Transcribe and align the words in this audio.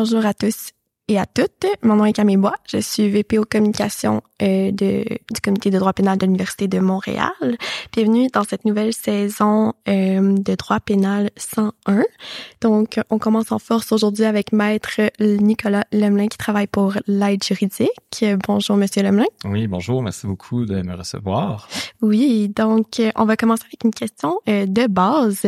Bonjour 0.00 0.24
à 0.24 0.32
tous 0.32 0.70
et 1.08 1.18
à 1.18 1.26
toutes. 1.26 1.66
Mon 1.82 1.96
nom 1.96 2.04
est 2.04 2.12
Camille 2.12 2.36
Bois. 2.36 2.54
Je 2.70 2.78
suis 2.78 3.08
VP 3.08 3.36
aux 3.36 3.44
communications 3.44 4.22
euh, 4.40 4.70
de, 4.70 5.04
du 5.34 5.40
comité 5.42 5.70
de 5.70 5.78
droit 5.80 5.92
pénal 5.92 6.16
de 6.18 6.24
l'Université 6.24 6.68
de 6.68 6.78
Montréal. 6.78 7.32
Bienvenue 7.92 8.28
dans 8.32 8.44
cette 8.44 8.64
nouvelle 8.64 8.92
saison 8.92 9.72
euh, 9.88 10.36
de 10.38 10.54
droit 10.54 10.78
pénal 10.78 11.30
101. 11.36 12.04
Donc, 12.60 13.00
on 13.10 13.18
commence 13.18 13.50
en 13.50 13.58
force 13.58 13.90
aujourd'hui 13.90 14.24
avec 14.24 14.52
maître 14.52 15.00
Nicolas 15.18 15.82
Lemelin 15.90 16.28
qui 16.28 16.38
travaille 16.38 16.68
pour 16.68 16.94
l'aide 17.08 17.42
juridique. 17.42 18.24
Bonjour, 18.46 18.76
monsieur 18.76 19.02
Lemelin. 19.02 19.26
Oui, 19.46 19.66
bonjour. 19.66 20.00
Merci 20.00 20.28
beaucoup 20.28 20.64
de 20.64 20.80
me 20.82 20.94
recevoir. 20.94 21.68
Oui, 22.02 22.48
donc, 22.50 23.02
on 23.16 23.24
va 23.24 23.36
commencer 23.36 23.64
avec 23.66 23.82
une 23.82 23.90
question 23.90 24.38
euh, 24.48 24.64
de 24.66 24.86
base. 24.86 25.44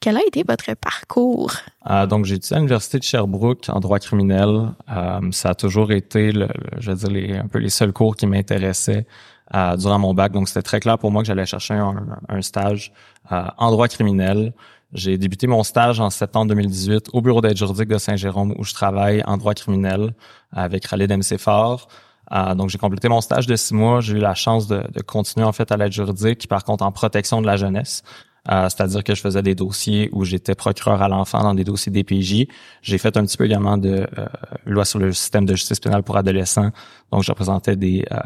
Quel 0.00 0.16
a 0.16 0.20
été 0.28 0.44
votre 0.46 0.74
parcours? 0.76 1.50
Euh, 1.88 2.06
donc, 2.06 2.26
j'ai 2.26 2.34
étudié 2.34 2.56
à 2.56 2.58
l'Université 2.58 2.98
de 2.98 3.04
Sherbrooke 3.04 3.68
en 3.68 3.80
droit 3.80 3.98
criminel. 3.98 4.72
Euh, 4.90 5.20
ça 5.32 5.50
a 5.50 5.54
toujours 5.54 5.92
été, 5.92 6.32
le, 6.32 6.48
je 6.78 6.90
veux 6.90 6.96
dire, 6.96 7.10
les, 7.10 7.36
un 7.38 7.46
peu 7.46 7.58
les 7.58 7.70
seuls 7.70 7.92
cours 7.92 8.16
qui 8.16 8.26
m'intéressaient 8.26 9.06
euh, 9.54 9.76
durant 9.76 9.98
mon 9.98 10.12
bac. 10.12 10.32
Donc, 10.32 10.48
c'était 10.48 10.62
très 10.62 10.80
clair 10.80 10.98
pour 10.98 11.10
moi 11.10 11.22
que 11.22 11.28
j'allais 11.28 11.46
chercher 11.46 11.74
un, 11.74 12.18
un 12.28 12.42
stage 12.42 12.92
en 13.30 13.70
droit 13.70 13.86
criminel. 13.88 14.52
J'ai 14.92 15.16
débuté 15.16 15.46
mon 15.46 15.62
stage 15.62 16.00
en 16.00 16.10
septembre 16.10 16.48
2018 16.48 17.10
au 17.12 17.20
bureau 17.20 17.40
d'aide 17.40 17.56
juridique 17.56 17.88
de 17.88 17.98
Saint-Jérôme 17.98 18.54
où 18.58 18.64
je 18.64 18.74
travaille 18.74 19.22
en 19.24 19.36
droit 19.36 19.54
criminel 19.54 20.14
avec 20.52 20.88
Khalid 20.88 21.12
Mcfar. 21.12 21.86
Euh, 22.32 22.54
donc, 22.54 22.70
j'ai 22.70 22.78
complété 22.78 23.08
mon 23.08 23.20
stage 23.20 23.46
de 23.46 23.56
six 23.56 23.74
mois. 23.74 24.00
J'ai 24.00 24.14
eu 24.14 24.20
la 24.20 24.34
chance 24.34 24.66
de, 24.66 24.84
de, 24.92 25.00
continuer 25.02 25.46
en 25.46 25.52
fait 25.52 25.70
à 25.72 25.76
l'aide 25.76 25.92
juridique, 25.92 26.46
par 26.48 26.64
contre 26.64 26.84
en 26.84 26.92
protection 26.92 27.40
de 27.40 27.46
la 27.46 27.56
jeunesse. 27.56 28.02
Euh, 28.48 28.68
c'est-à-dire 28.68 29.04
que 29.04 29.14
je 29.14 29.20
faisais 29.20 29.42
des 29.42 29.54
dossiers 29.54 30.08
où 30.12 30.24
j'étais 30.24 30.54
procureur 30.54 31.02
à 31.02 31.08
l'enfant 31.08 31.42
dans 31.42 31.54
des 31.54 31.64
dossiers 31.64 31.92
DPJ. 31.92 32.46
J'ai 32.82 32.98
fait 32.98 33.16
un 33.16 33.24
petit 33.24 33.36
peu 33.36 33.44
également 33.44 33.76
de 33.76 34.06
euh, 34.18 34.26
loi 34.64 34.84
sur 34.84 34.98
le 34.98 35.12
système 35.12 35.44
de 35.44 35.54
justice 35.54 35.78
pénale 35.78 36.02
pour 36.02 36.16
adolescents. 36.16 36.70
Donc, 37.12 37.22
je 37.22 37.30
représentais 37.30 37.76
des, 37.76 38.04
euh, 38.10 38.18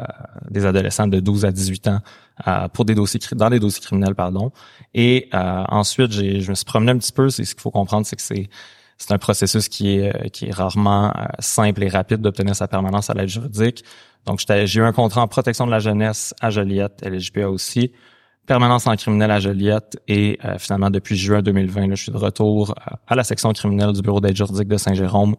des 0.51 0.67
adolescents 0.67 1.09
de 1.09 1.19
12 1.19 1.45
à 1.45 1.53
18 1.53 1.89
ans 1.89 2.01
pour 2.73 2.85
des 2.85 2.97
dossiers 2.97 3.20
dans 3.33 3.48
des 3.48 3.61
dossiers 3.61 3.81
criminels, 3.81 4.17
pardon. 4.17 4.51
Et 4.92 5.29
ensuite, 5.33 6.11
je 6.11 6.51
me 6.51 6.55
suis 6.55 6.65
promené 6.65 6.91
un 6.91 6.98
petit 6.98 7.12
peu. 7.12 7.31
C'est 7.31 7.45
ce 7.45 7.55
qu'il 7.55 7.62
faut 7.62 7.70
comprendre, 7.70 8.07
c'est 8.07 8.17
que 8.17 8.23
c'est 8.23 8.48
c'est 8.98 9.12
un 9.12 9.19
processus 9.19 9.69
qui 9.69 9.98
est 9.98 10.31
qui 10.31 10.47
est 10.47 10.53
rarement 10.53 11.12
simple 11.39 11.85
et 11.85 11.89
rapide 11.89 12.20
d'obtenir 12.20 12.57
sa 12.57 12.67
permanence 12.67 13.09
à 13.09 13.15
l'aide 13.15 13.29
juridique. 13.29 13.85
Donc, 14.27 14.41
j'ai 14.48 14.81
eu 14.81 14.83
un 14.83 14.92
contrat 14.92 15.23
en 15.23 15.29
protection 15.29 15.65
de 15.65 15.70
la 15.70 15.79
jeunesse 15.79 16.35
à 16.41 16.51
Joliette, 16.51 17.05
LGPA 17.07 17.48
aussi 17.48 17.92
permanence 18.47 18.87
en 18.87 18.97
criminel 18.97 19.31
à 19.31 19.41
Joliette 19.41 19.97
et 20.09 20.39
euh, 20.45 20.59
finalement 20.59 20.91
depuis 20.91 21.17
juin 21.17 21.42
2020, 21.42 21.89
là, 21.89 21.95
je 21.95 22.03
suis 22.03 22.12
de 22.12 22.17
retour 22.17 22.70
euh, 22.70 22.95
à 23.06 23.14
la 23.14 23.25
section 23.25 23.53
criminelle 23.53 23.92
du 23.92 24.03
bureau 24.03 24.20
d'aide 24.20 24.36
juridique 24.36 24.69
de 24.69 24.77
Saint-Jérôme. 24.77 25.36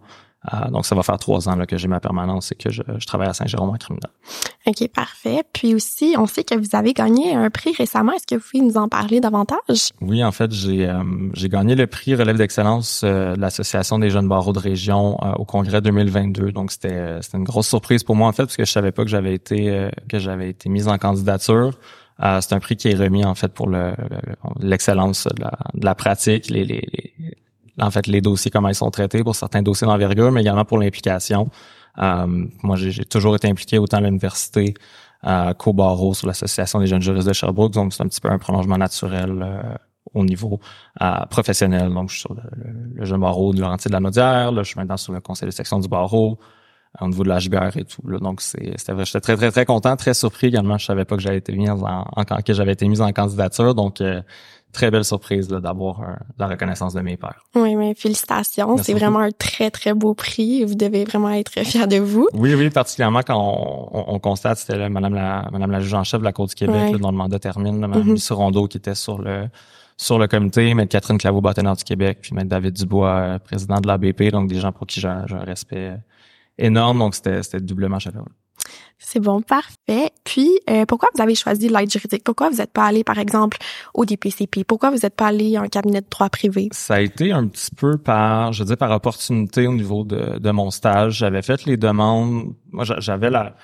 Euh, 0.54 0.70
donc 0.70 0.86
ça 0.86 0.94
va 0.94 1.02
faire 1.02 1.18
trois 1.18 1.50
ans 1.50 1.56
là, 1.56 1.66
que 1.66 1.76
j'ai 1.76 1.88
ma 1.88 2.00
permanence 2.00 2.52
et 2.52 2.56
que 2.56 2.70
je, 2.70 2.84
je 3.00 3.06
travaille 3.08 3.28
à 3.28 3.34
Saint-Jérôme 3.34 3.70
en 3.70 3.78
criminel. 3.78 4.12
Ok, 4.68 4.88
parfait. 4.90 5.42
Puis 5.54 5.74
aussi, 5.74 6.16
on 6.20 6.28
sait 6.28 6.44
que 6.44 6.54
vous 6.54 6.76
avez 6.76 6.94
gagné 6.94 7.34
un 7.34 7.50
prix 7.50 7.74
récemment. 7.76 8.12
Est-ce 8.12 8.28
que 8.28 8.36
vous 8.36 8.46
pouvez 8.52 8.64
nous 8.64 8.78
en 8.78 8.88
parler 8.88 9.20
davantage? 9.20 9.90
Oui, 10.02 10.24
en 10.24 10.32
fait, 10.32 10.52
j'ai 10.52 10.92
j'ai 11.34 11.50
gagné 11.50 11.74
le 11.74 11.88
prix 11.88 12.14
relève 12.14 12.38
d'excellence 12.38 13.04
de 13.04 13.40
l'association 13.40 13.98
des 13.98 14.12
jeunes 14.12 14.28
barreaux 14.28 14.54
de 14.54 14.60
région 14.60 15.18
au 15.40 15.46
congrès 15.46 15.82
2022. 15.82 16.52
Donc 16.52 16.72
c'était 16.72 17.22
c'était 17.22 17.40
une 17.40 17.44
grosse 17.44 17.68
surprise 17.68 18.04
pour 18.04 18.16
moi 18.16 18.28
en 18.28 18.32
fait 18.32 18.44
parce 18.44 18.58
que 18.58 18.66
je 18.66 18.72
savais 18.72 18.92
pas 18.92 19.04
que 19.04 19.10
j'avais 19.10 19.34
été 19.34 19.90
que 20.08 20.20
j'avais 20.20 20.50
été 20.50 20.70
mise 20.70 20.88
en 20.88 21.00
candidature. 21.00 21.72
Euh, 22.24 22.40
c'est 22.42 22.54
un 22.54 22.60
prix 22.60 22.78
qui 22.78 22.90
est 22.90 22.96
remis 22.96 23.26
en 23.26 23.36
fait 23.36 23.54
pour 23.54 23.70
l'excellence 24.60 25.28
de, 25.28 25.86
la, 25.86 25.96
pratique, 25.96 26.50
les, 26.50 26.64
les, 26.64 26.88
en 27.80 27.92
fait 27.92 28.08
les 28.08 28.22
dossiers 28.22 28.52
comment 28.52 28.70
ils 28.70 28.76
sont 28.76 28.90
traités 28.90 29.24
pour 29.24 29.36
certains 29.36 29.62
dossiers 29.62 29.88
d'envergure, 29.88 30.32
mais 30.32 30.42
également 30.42 30.66
pour 30.66 30.78
l'implication. 30.78 31.50
Euh, 31.98 32.46
moi, 32.64 32.76
j'ai 32.76 33.06
toujours 33.06 33.36
été 33.36 33.48
impliqué 33.48 33.78
autant 33.78 33.98
à 33.98 34.02
l'université 34.02 34.74
euh, 35.26 35.54
qu'au 35.54 35.74
barreau 35.74 36.14
sur 36.14 36.28
l'association 36.28 36.80
des 36.80 36.88
jeunes 36.88 37.02
juristes 37.02 37.28
de 37.28 37.34
Sherbrooke, 37.34 37.74
donc 37.74 37.94
c'est 37.94 38.04
un 38.04 38.08
petit 38.08 38.22
peu 38.22 38.30
un 38.30 38.38
prolongement 38.38 38.78
naturel 38.78 39.42
euh, 39.42 39.76
au 40.14 40.24
niveau 40.24 40.60
professionnel. 41.30 41.94
Donc, 41.94 42.10
je 42.10 42.16
suis 42.16 42.22
sur 42.22 42.36
le, 42.36 43.06
jeune 43.06 43.22
barreau 43.22 43.54
de 43.54 43.60
Laurentier 43.60 43.90
de 43.90 43.94
la 43.94 44.00
Naudière, 44.00 44.52
là, 44.52 44.64
je 44.64 44.70
suis 44.70 44.80
maintenant 44.80 44.98
sur 44.98 45.14
le 45.14 45.20
conseil 45.20 45.48
de 45.48 45.52
section 45.52 45.80
du 45.80 45.88
barreau 45.88 46.38
au 47.02 47.08
niveau 47.08 47.24
de 47.24 47.30
la 47.30 47.38
et 47.38 47.84
tout. 47.84 48.08
Là. 48.08 48.20
Donc 48.20 48.42
c'était 48.42 48.94
vrai. 48.94 49.06
J'étais 49.06 49.22
très 49.22 49.36
très 49.36 49.52
très 49.52 49.66
content, 49.66 49.96
très 49.96 50.14
surpris 50.14 50.48
également. 50.48 50.78
Je 50.78 50.86
savais 50.86 51.06
pas 51.06 51.16
que 51.16 51.22
j'avais 51.22 51.38
été 51.38 51.54
mis 51.54 51.70
en, 51.70 52.06
que 52.46 52.54
j'avais 52.54 52.74
été 52.74 52.88
mise 52.88 53.02
en 53.02 53.12
candidature. 53.12 53.76
Donc 53.76 54.02
euh, 54.02 54.22
très 54.72 54.92
belle 54.92 55.06
surprise 55.06 55.48
d'avoir 55.48 56.02
la 56.38 56.48
reconnaissance 56.48 56.94
de 56.94 57.02
mes 57.02 57.18
pères. 57.18 57.46
Oui, 57.56 57.76
mais 57.76 57.94
félicitations. 57.96 58.78
C'est 58.78 58.94
vraiment 58.94 59.20
un 59.20 59.32
très 59.32 59.72
très 59.72 59.94
beau 59.94 60.14
prix. 60.14 60.64
Vous 60.66 60.76
devez 60.76 61.06
vraiment 61.06 61.32
être 61.32 61.64
fiers 61.64 61.88
de 61.88 61.98
vous. 61.98 62.28
Oui, 62.34 62.54
oui, 62.56 62.70
particulièrement 62.70 63.22
quand 63.22 63.38
on, 63.40 64.14
on, 64.16 64.20
constate 64.20 64.58
c'était 64.58 64.90
Madame 64.90 65.16
la 65.16 65.48
Madame 65.52 65.72
la 65.72 65.80
juge 65.80 65.94
en 65.94 66.04
chef 66.04 66.20
de 66.20 66.26
la 66.26 66.34
Cour 66.34 66.48
du 66.48 66.56
Québec 66.56 66.92
là, 66.92 66.98
dont 66.98 67.12
le 67.12 67.18
mandat 67.18 67.40
termine, 67.40 67.78
Madame 67.78 68.04
mm 68.04 68.18
Rondeau 68.32 68.68
qui 68.68 68.78
était 68.78 68.96
sur 68.96 69.18
le 69.18 69.48
sur 69.98 70.20
le 70.20 70.28
comité, 70.28 70.74
Maître 70.74 70.92
Catherine 70.92 71.18
Claveau, 71.18 71.42
bâtonneur 71.42 71.76
du 71.76 71.84
Québec, 71.84 72.20
puis 72.22 72.36
Maître 72.36 72.50
David 72.50 72.74
Dubois, 72.74 73.10
euh, 73.10 73.40
président 73.40 73.80
de 73.80 73.88
l'ABP, 73.88 74.30
donc 74.32 74.50
des 74.50 74.60
gens 74.60 74.72
pour 74.72 74.88
qui 74.88 75.00
j'ai 75.00 75.08
un 75.08 75.26
respect 75.46 75.94
énorme, 76.58 77.00
donc 77.00 77.16
c'était 77.16 77.60
doublement 77.60 78.00
chaleureux. 78.00 78.32
C'est 78.98 79.20
bon, 79.20 79.42
parfait. 79.42 80.12
Puis, 80.24 80.50
euh, 80.70 80.86
pourquoi 80.86 81.10
vous 81.14 81.22
avez 81.22 81.36
choisi 81.36 81.68
l'aide 81.68 81.92
juridique? 81.92 82.24
Pourquoi 82.24 82.50
vous 82.50 82.58
n'êtes 82.58 82.72
pas 82.72 82.86
allé, 82.86 83.04
par 83.04 83.20
exemple, 83.20 83.58
au 83.94 84.06
DPCP? 84.06 84.64
Pourquoi 84.64 84.90
vous 84.90 85.00
n'êtes 85.04 85.16
pas 85.16 85.28
allé 85.28 85.58
à 85.58 85.62
un 85.62 85.68
cabinet 85.68 86.02
de 86.02 86.08
droit 86.10 86.30
privé? 86.30 86.70
Ça 86.72 86.96
a 86.96 87.02
été 87.02 87.32
un 87.32 87.48
petit 87.48 87.72
peu 87.76 87.98
par, 87.98 88.54
je 88.54 88.64
dire, 88.64 88.78
par 88.78 88.92
opportunité 88.92 89.68
au 89.68 89.74
niveau 89.74 90.04
de, 90.04 90.40
de 90.40 90.52
mon 90.52 90.72
stage. 90.72 91.18
J'avais 91.18 91.42
fait 91.42 91.66
les 91.66 91.78
demandes. 91.78 92.54
Moi, 92.72 92.86
j'avais 93.00 93.30
la... 93.30 93.56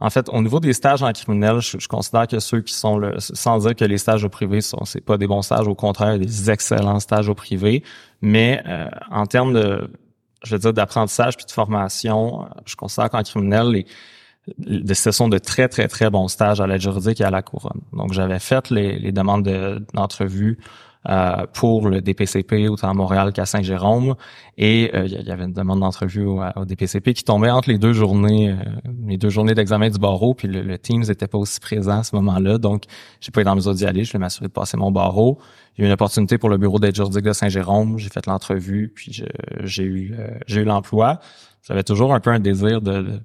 En 0.00 0.10
fait, 0.10 0.28
au 0.28 0.42
niveau 0.42 0.58
des 0.58 0.72
stages 0.72 1.02
en 1.04 1.12
criminel, 1.12 1.60
je, 1.60 1.86
considère 1.86 2.26
que 2.26 2.40
ceux 2.40 2.60
qui 2.60 2.74
sont 2.74 2.98
le, 2.98 3.14
sans 3.18 3.58
dire 3.58 3.76
que 3.76 3.84
les 3.84 3.96
stages 3.96 4.24
au 4.24 4.28
privé 4.28 4.60
sont, 4.60 4.84
c'est 4.84 5.00
pas 5.00 5.16
des 5.16 5.28
bons 5.28 5.42
stages, 5.42 5.68
au 5.68 5.76
contraire, 5.76 6.18
des 6.18 6.50
excellents 6.50 6.98
stages 6.98 7.28
au 7.28 7.34
privé. 7.34 7.84
Mais 8.20 8.60
euh, 8.66 8.88
en 9.10 9.26
termes 9.26 9.54
de 9.54 9.88
je 10.44 10.52
veux 10.54 10.58
dire, 10.58 10.72
d'apprentissage 10.72 11.36
puis 11.36 11.46
de 11.46 11.50
formation, 11.50 12.42
euh, 12.42 12.46
je 12.66 12.76
considère 12.76 13.10
qu'en 13.10 13.22
criminel, 13.22 13.84
les, 14.58 14.94
ce 14.94 15.10
sont 15.10 15.28
de 15.28 15.38
très, 15.38 15.68
très, 15.68 15.88
très 15.88 16.10
bons 16.10 16.28
stages 16.28 16.60
à 16.60 16.66
l'aide 16.66 16.80
juridique 16.80 17.20
et 17.20 17.24
à 17.24 17.30
la 17.30 17.42
couronne. 17.42 17.80
Donc, 17.92 18.12
j'avais 18.12 18.38
fait 18.38 18.70
les, 18.70 18.98
les 18.98 19.12
demandes 19.12 19.48
d'entrevue 19.94 20.58
euh, 21.08 21.46
pour 21.52 21.88
le 21.88 22.00
DPCP 22.00 22.68
autant 22.68 22.88
à 22.88 22.94
Montréal 22.94 23.32
qu'à 23.32 23.44
Saint-Jérôme. 23.44 24.14
Et 24.56 24.90
euh, 24.94 25.06
il 25.06 25.26
y 25.26 25.30
avait 25.30 25.44
une 25.44 25.52
demande 25.52 25.80
d'entrevue 25.80 26.24
au, 26.24 26.64
DPCP 26.64 27.12
qui 27.12 27.24
tombait 27.24 27.50
entre 27.50 27.68
les 27.68 27.76
deux 27.76 27.92
journées, 27.92 28.50
euh, 28.50 28.56
les 29.06 29.18
deux 29.18 29.28
journées 29.28 29.54
d'examen 29.54 29.90
du 29.90 29.98
barreau. 29.98 30.32
Puis 30.32 30.48
le, 30.48 30.62
le 30.62 30.78
Teams 30.78 31.02
n'était 31.02 31.26
pas 31.26 31.36
aussi 31.36 31.60
présent 31.60 31.98
à 31.98 32.02
ce 32.04 32.16
moment-là, 32.16 32.56
donc 32.56 32.84
j'ai 33.20 33.32
pas 33.32 33.42
été 33.42 33.50
en 33.50 33.56
mesure 33.56 33.74
d'y 33.74 33.84
aller. 33.84 34.04
Je 34.04 34.12
vais 34.14 34.18
m'assurer 34.18 34.46
de 34.46 34.52
passer 34.52 34.76
mon 34.78 34.90
barreau. 34.90 35.38
Il 35.76 35.80
y 35.80 35.82
a 35.82 35.84
eu 35.84 35.88
une 35.88 35.94
opportunité 35.94 36.38
pour 36.38 36.48
le 36.48 36.56
bureau 36.56 36.78
d'aide 36.78 36.94
juridique 36.94 37.24
de 37.24 37.32
Saint-Jérôme. 37.32 37.98
J'ai 37.98 38.08
fait 38.08 38.24
l'entrevue, 38.26 38.90
puis 38.94 39.12
j'ai 39.60 39.84
eu 39.84 40.16
j'ai 40.46 40.62
eu 40.62 40.64
l'emploi. 40.64 41.18
J'avais 41.66 41.82
toujours 41.82 42.14
un 42.14 42.20
peu 42.20 42.30
un 42.30 42.40
désir 42.40 42.80
de, 42.80 43.02
de 43.02 43.20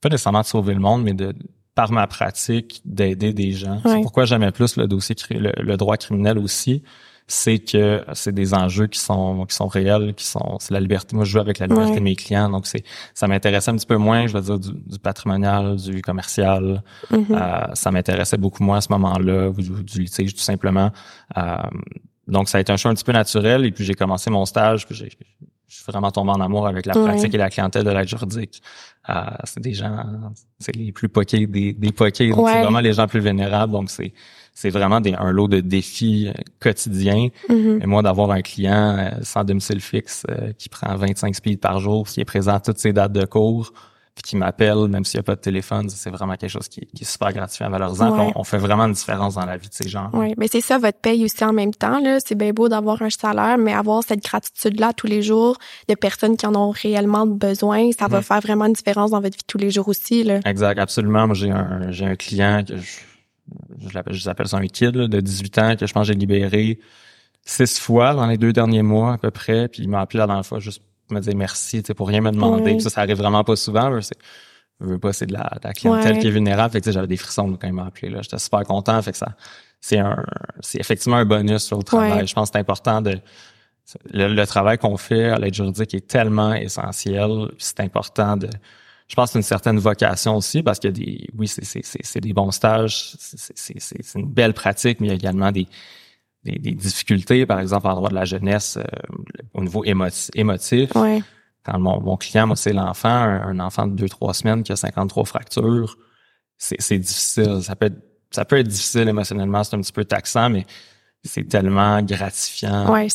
pas 0.00 0.08
nécessairement 0.08 0.40
de 0.40 0.46
sauver 0.46 0.74
le 0.74 0.80
monde, 0.80 1.02
mais 1.04 1.14
de 1.14 1.32
par 1.74 1.90
ma 1.90 2.06
pratique 2.06 2.80
d'aider 2.84 3.32
des 3.32 3.52
gens. 3.52 3.80
C'est 3.84 4.00
pourquoi 4.00 4.24
j'aimais 4.24 4.52
plus 4.52 4.76
le 4.76 4.86
dossier 4.86 5.16
le, 5.30 5.76
droit 5.76 5.96
criminel 5.96 6.38
aussi, 6.38 6.82
c'est 7.26 7.58
que 7.58 8.04
c'est 8.12 8.32
des 8.32 8.54
enjeux 8.54 8.86
qui 8.86 9.00
sont 9.00 9.46
qui 9.46 9.56
sont 9.56 9.66
réels, 9.66 10.14
qui 10.14 10.24
sont 10.24 10.58
c'est 10.60 10.72
la 10.72 10.80
liberté. 10.80 11.16
Moi, 11.16 11.24
je 11.24 11.32
joue 11.32 11.40
avec 11.40 11.58
la 11.58 11.66
liberté 11.66 11.96
de 11.96 12.00
mes 12.00 12.16
clients, 12.16 12.48
donc 12.48 12.66
c'est 12.66 12.84
ça 13.14 13.26
m'intéressait 13.26 13.70
un 13.70 13.76
petit 13.76 13.86
peu 13.86 13.96
moins, 13.96 14.26
je 14.26 14.36
veux 14.36 14.42
dire 14.42 14.58
du, 14.58 14.98
patrimonial, 14.98 15.76
du 15.76 16.00
commercial. 16.02 16.82
Mm-hmm. 17.10 17.26
Euh, 17.30 17.74
ça 17.74 17.90
m'intéressait 17.90 18.36
beaucoup 18.36 18.62
moins 18.62 18.78
à 18.78 18.80
ce 18.80 18.92
moment-là, 18.92 19.50
du, 19.50 19.70
du, 19.82 20.00
litige 20.00 20.34
tout 20.34 20.40
simplement. 20.40 20.90
Euh, 21.36 21.56
donc 22.28 22.48
ça 22.48 22.58
a 22.58 22.60
été 22.60 22.72
un 22.72 22.76
choix 22.76 22.90
un 22.90 22.94
petit 22.94 23.04
peu 23.04 23.12
naturel 23.12 23.64
et 23.64 23.72
puis 23.72 23.84
j'ai 23.84 23.94
commencé 23.94 24.30
mon 24.30 24.44
stage, 24.44 24.86
puis 24.86 24.94
j'ai 24.94 25.10
je 25.74 25.82
suis 25.82 25.90
vraiment 25.90 26.10
tombé 26.10 26.30
en 26.30 26.40
amour 26.40 26.68
avec 26.68 26.86
la 26.86 26.94
pratique 26.94 27.34
et 27.34 27.38
la 27.38 27.50
clientèle 27.50 27.84
de 27.84 27.90
l'aide 27.90 28.08
juridique. 28.08 28.62
Euh, 29.10 29.14
c'est 29.44 29.60
des 29.60 29.74
gens, 29.74 30.04
c'est 30.58 30.74
les 30.74 30.92
plus 30.92 31.08
poqués 31.08 31.46
des, 31.46 31.72
des 31.74 31.92
poqués, 31.92 32.32
c'est 32.34 32.62
vraiment 32.62 32.80
les 32.80 32.94
gens 32.94 33.06
plus 33.06 33.20
vénérables. 33.20 33.72
Donc 33.72 33.90
c'est 33.90 34.12
c'est 34.56 34.70
vraiment 34.70 35.00
des, 35.00 35.14
un 35.14 35.32
lot 35.32 35.48
de 35.48 35.60
défis 35.60 36.28
euh, 36.28 36.32
quotidiens. 36.60 37.28
Mm-hmm. 37.48 37.82
Et 37.82 37.86
moi, 37.86 38.02
d'avoir 38.02 38.30
un 38.30 38.40
client 38.40 38.96
euh, 38.96 39.10
sans 39.22 39.44
domicile 39.44 39.80
fixe 39.80 40.24
qui 40.58 40.68
prend 40.68 40.94
25 40.96 41.34
speeds 41.34 41.58
par 41.58 41.80
jour, 41.80 42.06
qui 42.06 42.20
est 42.20 42.24
présent 42.24 42.54
à 42.54 42.60
toutes 42.60 42.78
ses 42.78 42.92
dates 42.92 43.12
de 43.12 43.24
cours, 43.24 43.72
puis 44.14 44.22
qui 44.22 44.36
m'appelle, 44.36 44.88
même 44.88 45.04
s'il 45.04 45.18
n'y 45.18 45.20
a 45.20 45.24
pas 45.24 45.34
de 45.34 45.40
téléphone, 45.40 45.88
c'est 45.88 46.10
vraiment 46.10 46.36
quelque 46.36 46.50
chose 46.50 46.68
qui, 46.68 46.80
est 46.80 47.04
super 47.04 47.32
gratifiant, 47.32 47.68
valorisant. 47.68 48.16
Ouais. 48.16 48.32
On, 48.36 48.40
on, 48.40 48.44
fait 48.44 48.58
vraiment 48.58 48.84
une 48.84 48.92
différence 48.92 49.34
dans 49.34 49.44
la 49.44 49.56
vie 49.56 49.68
de 49.68 49.74
ces 49.74 49.88
gens. 49.88 50.08
Oui, 50.12 50.34
mais 50.38 50.46
c'est 50.46 50.60
ça, 50.60 50.78
votre 50.78 50.98
paye 51.00 51.24
aussi 51.24 51.44
en 51.44 51.52
même 51.52 51.74
temps. 51.74 51.98
là. 51.98 52.18
C'est 52.24 52.36
bien 52.36 52.52
beau 52.52 52.68
d'avoir 52.68 53.02
un 53.02 53.10
salaire, 53.10 53.58
mais 53.58 53.72
avoir 53.72 54.04
cette 54.04 54.22
gratitude-là 54.22 54.92
tous 54.92 55.08
les 55.08 55.22
jours 55.22 55.58
de 55.88 55.94
personnes 55.94 56.36
qui 56.36 56.46
en 56.46 56.54
ont 56.54 56.70
réellement 56.70 57.26
besoin, 57.26 57.90
ça 57.98 58.06
va 58.06 58.22
faire 58.22 58.40
vraiment 58.40 58.66
une 58.66 58.74
différence 58.74 59.10
dans 59.10 59.20
votre 59.20 59.36
vie 59.36 59.44
tous 59.46 59.58
les 59.58 59.70
jours 59.70 59.88
aussi. 59.88 60.22
Là. 60.22 60.38
Exact, 60.44 60.78
absolument. 60.78 61.26
Moi, 61.26 61.34
j'ai 61.34 61.50
un, 61.50 61.90
j'ai 61.90 62.06
un 62.06 62.14
client 62.14 62.62
que 62.66 62.76
je, 62.76 63.00
je 63.88 63.94
l'appelle, 63.94 64.14
je 64.14 64.26
l'appelle 64.26 64.46
ça 64.46 64.58
un 64.58 64.66
kid 64.66 64.92
de 64.92 65.20
18 65.20 65.58
ans 65.58 65.76
que 65.76 65.86
je 65.86 65.92
pense 65.92 66.06
j'ai 66.06 66.14
libéré 66.14 66.78
six 67.44 67.78
fois 67.78 68.14
dans 68.14 68.26
les 68.26 68.38
deux 68.38 68.52
derniers 68.52 68.82
mois 68.82 69.14
à 69.14 69.18
peu 69.18 69.30
près, 69.30 69.68
puis 69.68 69.82
il 69.82 69.88
m'a 69.88 70.00
appelé 70.00 70.18
la 70.18 70.26
dernière 70.26 70.46
fois 70.46 70.60
juste 70.60 70.82
me 71.10 71.20
dire 71.20 71.34
merci, 71.36 71.82
tu 71.82 71.88
sais, 71.88 71.94
pour 71.94 72.08
rien 72.08 72.20
me 72.20 72.30
demander. 72.30 72.78
Ça, 72.80 72.90
ça 72.90 73.00
arrive 73.02 73.18
vraiment 73.18 73.44
pas 73.44 73.56
souvent. 73.56 74.00
C'est, 74.00 74.16
je 74.80 74.86
veux 74.86 74.98
pas, 74.98 75.12
c'est 75.12 75.26
de 75.26 75.32
la, 75.32 75.50
de 75.62 75.66
la 75.68 75.72
clientèle 75.72 76.18
qui 76.18 76.26
est 76.26 76.30
vulnérable. 76.30 76.72
Fait 76.72 76.80
que 76.80 76.90
j'avais 76.90 77.06
des 77.06 77.16
frissons 77.16 77.56
quand 77.60 77.66
il 77.66 77.72
m'a 77.72 77.86
appelé. 77.86 78.10
Là, 78.10 78.22
j'étais 78.22 78.38
super 78.38 78.64
content. 78.64 79.00
Fait 79.02 79.12
que 79.12 79.18
ça, 79.18 79.36
c'est 79.80 79.98
un, 79.98 80.24
c'est 80.60 80.80
effectivement 80.80 81.16
un 81.16 81.24
bonus 81.24 81.62
sur 81.62 81.78
le 81.78 81.84
travail. 81.84 82.26
Je 82.26 82.34
pense 82.34 82.48
que 82.48 82.54
c'est 82.54 82.60
important 82.60 83.02
de 83.02 83.20
le, 84.12 84.44
travail 84.46 84.78
qu'on 84.78 84.96
fait 84.96 85.28
à 85.30 85.38
l'aide 85.38 85.54
juridique 85.54 85.94
est 85.94 86.06
tellement 86.06 86.54
essentiel. 86.54 87.50
C'est 87.58 87.80
important 87.80 88.36
de 88.36 88.48
je 89.06 89.14
pense 89.14 89.28
que 89.28 89.32
c'est 89.34 89.38
une 89.40 89.42
certaine 89.42 89.78
vocation 89.78 90.36
aussi 90.36 90.62
parce 90.62 90.78
que 90.78 90.88
des 90.88 91.28
oui 91.36 91.46
c'est 91.46 91.64
c'est 91.64 91.82
c'est 91.84 92.20
des 92.20 92.32
bons 92.32 92.50
stages 92.50 93.12
c'est 93.18 93.78
c'est 93.78 94.02
c'est 94.02 94.18
une 94.18 94.26
belle 94.26 94.54
pratique 94.54 94.98
mais 95.00 95.08
il 95.08 95.10
y 95.10 95.12
a 95.12 95.16
également 95.16 95.52
des 95.52 95.66
des, 96.44 96.58
des 96.58 96.72
difficultés 96.72 97.46
par 97.46 97.60
exemple 97.60 97.86
en 97.86 97.94
droit 97.94 98.10
de 98.10 98.14
la 98.14 98.24
jeunesse 98.24 98.76
euh, 98.76 98.84
au 99.54 99.62
niveau 99.62 99.84
émotif, 99.84 100.90
quand 100.92 101.78
mon, 101.78 102.00
mon 102.00 102.16
client 102.16 102.46
moi 102.46 102.56
c'est 102.56 102.72
l'enfant 102.72 103.08
un, 103.08 103.58
enfant 103.60 103.86
de 103.86 103.94
deux 103.94 104.08
trois 104.08 104.34
semaines 104.34 104.62
qui 104.62 104.72
a 104.72 104.76
53 104.76 105.24
fractures 105.24 105.96
c'est 106.58 106.80
c'est 106.80 106.98
difficile. 106.98 107.60
Ça 107.62 107.74
peut 107.76 107.86
être 107.86 107.98
ça 108.30 108.44
peut 108.44 108.58
être 108.58 108.68
difficile 108.68 109.08
émotionnellement 109.08 109.64
c'est 109.64 109.76
un 109.76 109.80
petit 109.80 109.92
peu 109.92 110.04
taxant 110.04 110.50
mais 110.50 110.66
c'est 111.22 111.44
tellement 111.44 112.02
gratifiant. 112.02 112.92
Ouais 112.92 113.08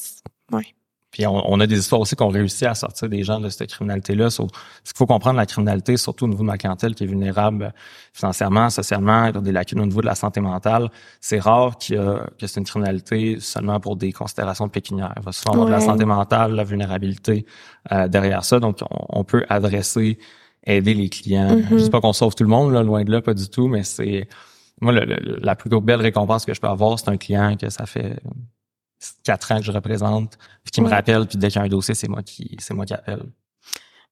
ouais 0.51 0.75
puis 1.11 1.25
on, 1.25 1.59
a 1.59 1.65
des 1.65 1.79
histoires 1.79 2.01
aussi 2.01 2.15
qu'on 2.15 2.29
réussit 2.29 2.67
à 2.67 2.75
sortir 2.75 3.09
des 3.09 3.23
gens 3.23 3.39
de 3.39 3.49
cette 3.49 3.71
criminalité-là. 3.71 4.29
ce 4.29 4.43
qu'il 4.43 4.51
faut 4.95 5.07
comprendre, 5.07 5.37
la 5.37 5.47
criminalité, 5.47 5.97
surtout 5.97 6.25
au 6.25 6.27
niveau 6.27 6.43
de 6.43 6.47
ma 6.47 6.57
clientèle 6.57 6.93
qui 6.93 7.03
est 7.03 7.07
vulnérable 7.07 7.63
euh, 7.63 7.69
financièrement, 8.13 8.69
socialement, 8.69 9.25
il 9.25 9.33
y 9.33 9.37
a 9.37 9.41
des 9.41 9.51
lacunes 9.51 9.79
au 9.79 9.85
niveau 9.87 10.01
de 10.01 10.05
la 10.05 10.13
santé 10.13 10.39
mentale. 10.39 10.89
C'est 11.19 11.39
rare 11.39 11.79
qu'il 11.79 11.95
y 11.95 11.97
a, 11.97 12.27
que 12.37 12.45
c'est 12.45 12.59
une 12.59 12.65
criminalité 12.65 13.37
seulement 13.39 13.79
pour 13.79 13.95
des 13.95 14.11
considérations 14.11 14.69
pécuniaires. 14.69 15.13
Il 15.17 15.23
va 15.23 15.31
souvent 15.31 15.53
avoir 15.53 15.67
de 15.67 15.71
la 15.71 15.79
santé 15.79 16.05
mentale, 16.05 16.53
la 16.53 16.63
vulnérabilité 16.63 17.47
euh, 17.91 18.07
derrière 18.07 18.45
ça. 18.45 18.59
Donc, 18.59 18.77
on, 18.91 19.23
peut 19.23 19.43
adresser, 19.49 20.19
aider 20.63 20.93
les 20.93 21.09
clients. 21.09 21.55
Mm-hmm. 21.55 21.69
Je 21.71 21.83
dis 21.85 21.89
pas 21.89 22.01
qu'on 22.01 22.13
sauve 22.13 22.35
tout 22.35 22.43
le 22.43 22.49
monde, 22.51 22.71
là, 22.71 22.83
loin 22.83 23.03
de 23.03 23.11
là, 23.11 23.21
pas 23.23 23.33
du 23.33 23.49
tout, 23.49 23.67
mais 23.67 23.83
c'est 23.83 24.27
moi 24.79 24.93
la 24.93 25.55
plus 25.55 25.69
belle 25.81 26.01
récompense 26.01 26.45
que 26.45 26.53
je 26.53 26.61
peux 26.61 26.67
avoir, 26.67 26.99
c'est 26.99 27.09
un 27.09 27.17
client 27.17 27.57
que 27.57 27.69
ça 27.69 27.85
fait 27.85 28.21
quatre 29.23 29.51
ans 29.51 29.59
que 29.59 29.65
je 29.65 29.71
représente, 29.71 30.37
puis 30.63 30.71
qui 30.71 30.81
me 30.81 30.89
rappelle, 30.89 31.25
puis 31.25 31.37
dès 31.37 31.47
qu'il 31.47 31.57
y 31.57 31.61
a 31.61 31.65
un 31.65 31.69
dossier, 31.69 31.95
c'est 31.95 32.07
moi 32.07 32.23
qui 32.23 32.57
c'est 32.59 32.73
moi 32.73 32.85
qui 32.85 32.93
appelle. 32.93 33.23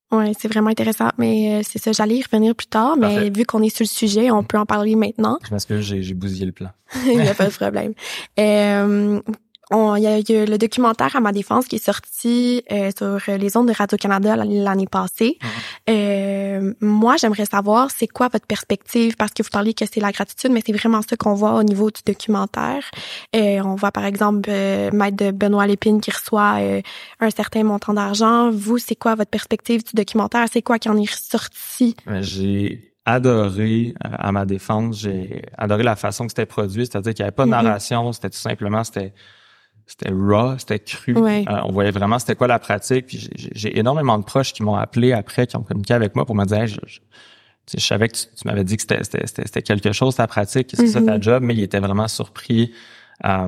Ouais, 0.10 0.32
c'est 0.40 0.48
vraiment 0.48 0.70
intéressant. 0.70 1.10
Mais 1.18 1.56
euh, 1.56 1.62
c'est 1.70 1.80
ça, 1.80 1.92
j'allais 1.92 2.16
y 2.16 2.24
revenir 2.24 2.56
plus 2.56 2.68
tard, 2.68 2.96
mais 2.96 3.30
vu 3.30 3.46
qu'on 3.46 3.62
est 3.62 3.76
sur 3.76 3.84
le 3.84 3.90
sujet, 3.90 4.32
on 4.32 4.44
peut 4.44 4.58
en 4.58 4.66
parler 4.66 4.96
maintenant. 4.96 5.38
Parce 5.50 5.66
que 5.66 5.82
j'ai, 5.82 6.02
j'ai 6.02 6.14
bousillé 6.14 6.46
le 6.46 6.54
plan. 6.54 6.70
Il 7.06 7.20
n'y 7.20 7.28
a 7.28 7.34
pas 7.34 7.48
de 7.48 7.54
problème. 7.54 7.94
Euh, 8.40 9.20
il 9.72 10.02
y, 10.02 10.08
a 10.08 10.20
eu 10.20 10.46
le 10.46 10.58
documentaire 10.58 11.16
à 11.16 11.20
ma 11.20 11.32
défense 11.32 11.68
qui 11.68 11.76
est 11.76 11.84
sorti 11.84 12.64
euh, 12.72 12.90
sur 12.98 13.38
les 13.38 13.58
ondes 13.58 13.68
de 13.68 13.74
Radio-Canada 13.74 14.36
l'année 14.36 14.88
passée. 14.88 15.38
Mhm. 15.42 15.50
Euh, 15.90 16.74
moi, 16.80 17.18
j'aimerais 17.18 17.46
savoir, 17.46 17.92
c'est 17.92 18.08
quoi 18.08 18.30
votre 18.30 18.46
perspective? 18.46 19.16
Parce 19.18 19.32
que 19.32 19.44
vous 19.44 19.50
parliez 19.50 19.74
que 19.74 19.86
c'est 19.86 20.00
la 20.00 20.12
gratitude, 20.12 20.52
mais 20.52 20.62
c'est 20.66 20.74
vraiment 20.74 21.02
ça 21.02 21.18
qu'on 21.18 21.34
voit 21.34 21.56
au 21.56 21.64
niveau 21.64 21.92
du 21.92 22.02
documentaire. 22.06 22.84
Euh, 23.36 23.62
on 23.64 23.76
voit, 23.76 23.92
par 23.92 24.06
exemple, 24.06 24.50
Maître 24.50 25.18
de 25.18 25.32
Benoît 25.32 25.68
Lépine 25.68 26.00
qui 26.00 26.12
reçoit 26.12 26.60
un 27.20 27.30
certain 27.30 27.64
montant 27.64 27.94
d'argent. 27.94 28.50
Vous, 28.52 28.78
c'est 28.78 28.96
quoi 28.96 29.16
votre 29.16 29.32
perspective 29.32 29.84
du 29.84 29.92
documentaire? 29.94 30.46
C'est 30.52 30.62
quoi 30.62 30.80
qui 30.80 30.90
en 30.90 30.98
est 30.98 31.12
ressorti? 31.12 31.96
J'ai 32.22 32.94
adoré 33.08 33.94
à 34.02 34.32
ma 34.34 34.46
défense, 34.46 35.00
j'ai 35.00 35.42
adoré 35.58 35.84
la 35.84 35.96
façon 35.96 36.26
que 36.26 36.32
c'était 36.32 36.46
produit, 36.46 36.86
c'est-à-dire 36.86 37.14
qu'il 37.14 37.24
n'y 37.24 37.28
avait 37.28 37.36
pas 37.36 37.46
de 37.46 37.50
mhm. 37.50 37.64
narration, 37.64 38.12
c'était 38.12 38.30
tout 38.30 38.38
simplement, 38.38 38.84
c'était 38.84 39.14
c'était 39.88 40.12
raw, 40.12 40.58
c'était 40.60 40.80
cru. 40.80 41.16
Euh, 41.18 41.44
on 41.64 41.72
voyait 41.72 41.92
vraiment 41.92 42.20
c'était 42.20 42.36
quoi 42.36 42.48
la 42.48 42.60
pratique. 42.60 43.08
Puis 43.08 43.30
j'ai 43.36 43.80
énormément 43.80 44.20
de 44.20 44.24
proches 44.24 44.52
qui 44.54 44.62
m'ont 44.62 44.76
appelé 44.76 45.14
après, 45.14 45.48
qui 45.48 45.56
ont 45.56 45.64
communiqué 45.64 45.94
avec 45.94 46.14
moi 46.14 46.26
pour 46.26 46.36
me 46.36 46.46
dire, 46.46 46.68
je, 46.68 46.78
je, 47.74 47.80
savais 47.80 48.10
que 48.10 48.16
tu, 48.16 48.28
m'avais 48.46 48.66
dit 48.66 48.76
que 48.76 48.84
c'était 48.84 49.62
quelque 49.62 49.94
chose 49.94 50.16
ta 50.16 50.28
pratique, 50.28 50.72
c'est 50.74 50.88
ça 50.88 51.02
ta 51.02 51.18
mm-hmm. 51.18 51.24
job, 51.24 51.44
mais 51.44 51.56
il 51.56 51.64
était 51.64 51.80
vraiment 51.80 52.10
surpris. 52.10 52.74
Euh, 53.26 53.48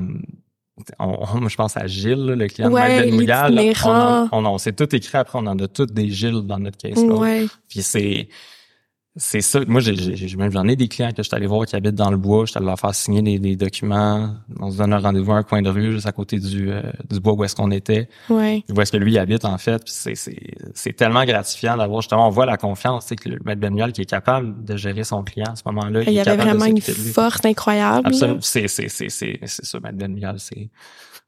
on, 0.97 1.50
je 1.50 1.56
pense 1.57 1.75
à 1.75 1.88
Gilles, 1.88 2.25
le 2.25 2.47
client 2.47 2.71
ouais, 2.71 3.06
de 3.06 3.12
Mouillal. 3.12 3.59
On, 3.83 4.30
on, 4.31 4.45
on, 4.45 4.57
s'est 4.57 4.71
tout 4.71 4.95
écrit 4.95 5.18
après, 5.18 5.38
on 5.39 5.45
en 5.45 5.59
a 5.59 5.68
toutes 5.68 5.91
des 5.91 6.09
Gilles 6.09 6.41
dans 6.44 6.57
notre 6.57 6.77
case. 6.77 6.97
Ouais. 7.03 7.47
Puis 7.68 7.81
c'est 7.81 8.30
c'est 9.15 9.41
ça. 9.41 9.59
Moi, 9.67 9.81
j'ai, 9.81 9.95
j'en 9.95 10.67
ai 10.67 10.75
des 10.75 10.88
clients 10.88 11.09
que 11.09 11.17
je 11.17 11.23
suis 11.23 11.35
allé 11.35 11.47
voir 11.47 11.65
qui 11.65 11.75
habitent 11.75 11.95
dans 11.95 12.11
le 12.11 12.17
bois. 12.17 12.45
Je 12.45 12.51
suis 12.51 12.57
allé 12.57 12.67
leur 12.67 12.79
faire 12.79 12.94
signer 12.94 13.21
des, 13.21 13.39
des, 13.39 13.56
documents. 13.56 14.35
On 14.59 14.69
se 14.69 14.77
donne 14.77 14.94
un 14.94 15.00
rendez-vous 15.00 15.31
à 15.31 15.38
un 15.38 15.44
coin 15.44 15.61
de 15.61 15.69
rue, 15.69 15.91
juste 15.94 16.06
à 16.06 16.11
côté 16.11 16.38
du, 16.38 16.71
euh, 16.71 16.83
du 17.09 17.19
bois 17.19 17.33
où 17.33 17.44
est-ce 17.44 17.56
qu'on 17.56 17.71
était. 17.71 18.07
Ouais. 18.29 18.63
Où 18.69 18.79
est-ce 18.79 18.91
que 18.91 18.97
lui 18.97 19.17
habite, 19.17 19.45
en 19.45 19.57
fait. 19.57 19.81
c'est, 19.85 20.15
c'est, 20.15 20.38
c'est 20.75 20.94
tellement 20.94 21.25
gratifiant 21.25 21.75
d'avoir, 21.75 22.01
justement, 22.01 22.27
on 22.27 22.31
voit 22.31 22.45
la 22.45 22.57
confiance, 22.57 23.06
c'est 23.07 23.15
que 23.15 23.29
le 23.29 23.39
maître 23.44 23.59
Benuel 23.59 23.94
qui 23.94 24.01
est 24.01 24.09
capable 24.09 24.63
de 24.63 24.77
gérer 24.77 25.03
son 25.03 25.23
client 25.23 25.51
à 25.51 25.55
ce 25.55 25.63
moment-là. 25.65 26.03
Il, 26.05 26.13
y 26.13 26.19
avait 26.19 26.38
vraiment 26.38 26.65
une 26.65 26.79
force 26.79 27.44
incroyable. 27.44 28.07
Absolument. 28.07 28.39
C'est, 28.41 28.67
c'est, 28.67 28.89
c'est, 28.89 29.09
c'est, 29.09 29.39
c'est 29.44 29.65
ça, 29.65 29.79
maître 29.79 29.97
Benuel, 29.97 30.35
c'est, 30.38 30.69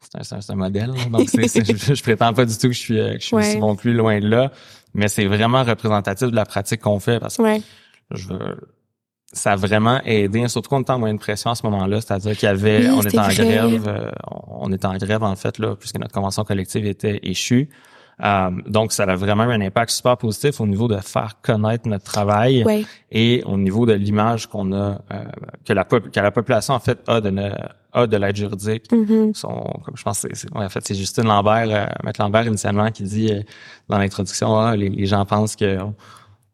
c'est 0.01 0.33
un, 0.33 0.41
c'est 0.41 0.51
un 0.51 0.55
modèle. 0.55 0.91
Donc, 1.11 1.29
je, 1.33 1.93
je, 1.95 2.03
prétends 2.03 2.33
pas 2.33 2.45
du 2.45 2.57
tout 2.57 2.67
que 2.67 2.73
je 2.73 2.79
suis, 2.79 2.95
que 2.95 3.13
je 3.13 3.25
suis 3.25 3.35
aussi 3.35 3.57
bon 3.57 3.75
plus 3.75 3.93
loin 3.93 4.19
de 4.19 4.27
là. 4.27 4.51
Mais 4.93 5.07
c'est 5.07 5.25
vraiment 5.25 5.63
représentatif 5.63 6.29
de 6.29 6.35
la 6.35 6.45
pratique 6.45 6.81
qu'on 6.81 6.99
fait 6.99 7.19
parce 7.19 7.37
que 7.37 7.43
je 8.13 8.27
veux, 8.27 8.57
ça 9.33 9.53
a 9.53 9.55
vraiment 9.55 10.01
aidé, 10.03 10.47
surtout 10.47 10.69
qu'on 10.69 10.81
était 10.81 10.91
en 10.91 10.99
moyenne 10.99 11.19
pression 11.19 11.51
à 11.51 11.55
ce 11.55 11.65
moment-là, 11.67 12.01
c'est-à-dire 12.01 12.35
qu'il 12.35 12.47
y 12.47 12.49
avait, 12.49 12.89
on 12.89 13.01
était 13.01 13.17
en 13.17 13.29
grève, 13.29 13.87
euh, 13.87 14.11
on 14.47 14.71
était 14.73 14.85
en 14.85 14.97
grève 14.97 15.23
en 15.23 15.35
fait 15.35 15.57
là, 15.59 15.75
puisque 15.75 15.97
notre 15.97 16.13
convention 16.13 16.43
collective 16.43 16.85
était 16.85 17.19
échue. 17.23 17.69
Euh, 18.23 18.51
donc, 18.67 18.91
ça 18.91 19.03
a 19.03 19.15
vraiment 19.15 19.45
eu 19.45 19.53
un 19.53 19.61
impact 19.61 19.91
super 19.91 20.17
positif 20.17 20.61
au 20.61 20.67
niveau 20.67 20.87
de 20.87 20.97
faire 20.97 21.37
connaître 21.41 21.87
notre 21.87 22.05
travail 22.05 22.63
et 23.11 23.43
au 23.45 23.57
niveau 23.57 23.85
de 23.85 23.93
l'image 23.93 24.47
qu'on 24.47 24.71
a, 24.73 24.75
euh, 24.75 25.23
que 25.65 25.73
la 25.73 25.83
que 25.83 26.19
la 26.19 26.31
population 26.31 26.75
en 26.75 26.79
fait 26.79 26.99
a 27.07 27.19
de 27.19 27.31
a 27.93 28.07
de 28.07 28.17
l'aide 28.17 28.35
juridique. 28.35 28.85
Son, 29.33 29.47
comme 29.83 29.97
je 29.97 30.03
pense, 30.03 30.25
c'est, 30.33 30.55
en 30.55 30.69
fait, 30.69 30.79
c'est 30.85 30.95
Justine 30.95 31.25
Lambert, 31.25 31.67
euh, 31.69 31.85
Maître 32.03 32.21
Lambert 32.21 32.45
initialement 32.45 32.89
qui 32.91 33.03
dit 33.03 33.33
dans 33.89 33.97
l'introduction, 33.97 34.57
ah, 34.57 34.75
les, 34.75 34.89
les, 34.89 35.05
gens 35.07 35.25
pensent 35.25 35.55
que 35.55 35.77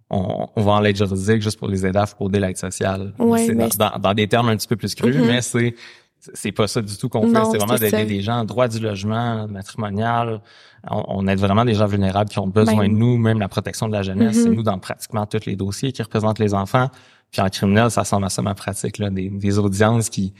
on, 0.10 0.48
va 0.56 0.72
en 0.72 0.80
l'aide 0.80 0.96
juridique 0.96 1.42
juste 1.42 1.60
pour 1.60 1.68
les 1.68 1.86
aider 1.86 2.00
à 2.00 2.06
frauder 2.06 2.40
l'aide 2.40 2.58
sociale. 2.58 3.14
c'est 3.36 3.78
dans, 3.78 4.14
des 4.14 4.28
termes 4.28 4.50
un 4.50 4.56
petit 4.56 4.68
peu 4.68 4.78
plus 4.78 4.96
crus, 4.96 5.16
mm-hmm. 5.16 5.28
mais 5.28 5.42
c'est 5.42 5.76
c'est 6.20 6.52
pas 6.52 6.68
ça 6.68 6.82
du 6.82 6.98
tout 6.98 7.10
qu'on 7.10 7.22
fait. 7.22 7.46
C'est 7.52 7.58
vraiment 7.58 7.76
d'aider 7.76 8.06
des 8.06 8.22
gens, 8.22 8.44
droit 8.44 8.68
du 8.68 8.80
logement, 8.80 9.48
matrimonial. 9.48 10.42
On, 10.90 11.28
aide 11.28 11.40
vraiment 11.40 11.66
des 11.66 11.74
gens 11.74 11.88
vulnérables 11.88 12.30
qui 12.30 12.40
ont 12.40 12.48
besoin 12.48 12.88
ben 12.88 12.94
de 12.94 12.98
nous, 12.98 13.18
même 13.18 13.40
la 13.40 13.50
protection 13.50 13.88
de 13.88 13.94
la 13.94 14.04
jeunesse. 14.04 14.36
C'est 14.36 14.50
mm-hmm. 14.50 14.54
nous 14.54 14.64
dans 14.64 14.80
pratiquement 14.80 15.26
tous 15.26 15.46
les 15.46 15.56
dossiers 15.56 15.92
qui 15.92 16.02
représentent 16.02 16.40
les 16.40 16.54
enfants. 16.54 16.90
Puis 17.32 17.42
en 17.42 17.50
criminel, 17.50 17.92
ça 17.92 18.02
ressemble 18.02 18.26
à 18.26 18.30
ça 18.30 18.42
ma 18.42 18.56
pratique, 18.56 18.98
là, 18.98 19.10
des, 19.10 19.30
des 19.30 19.60
audiences 19.60 20.10
qui 20.10 20.34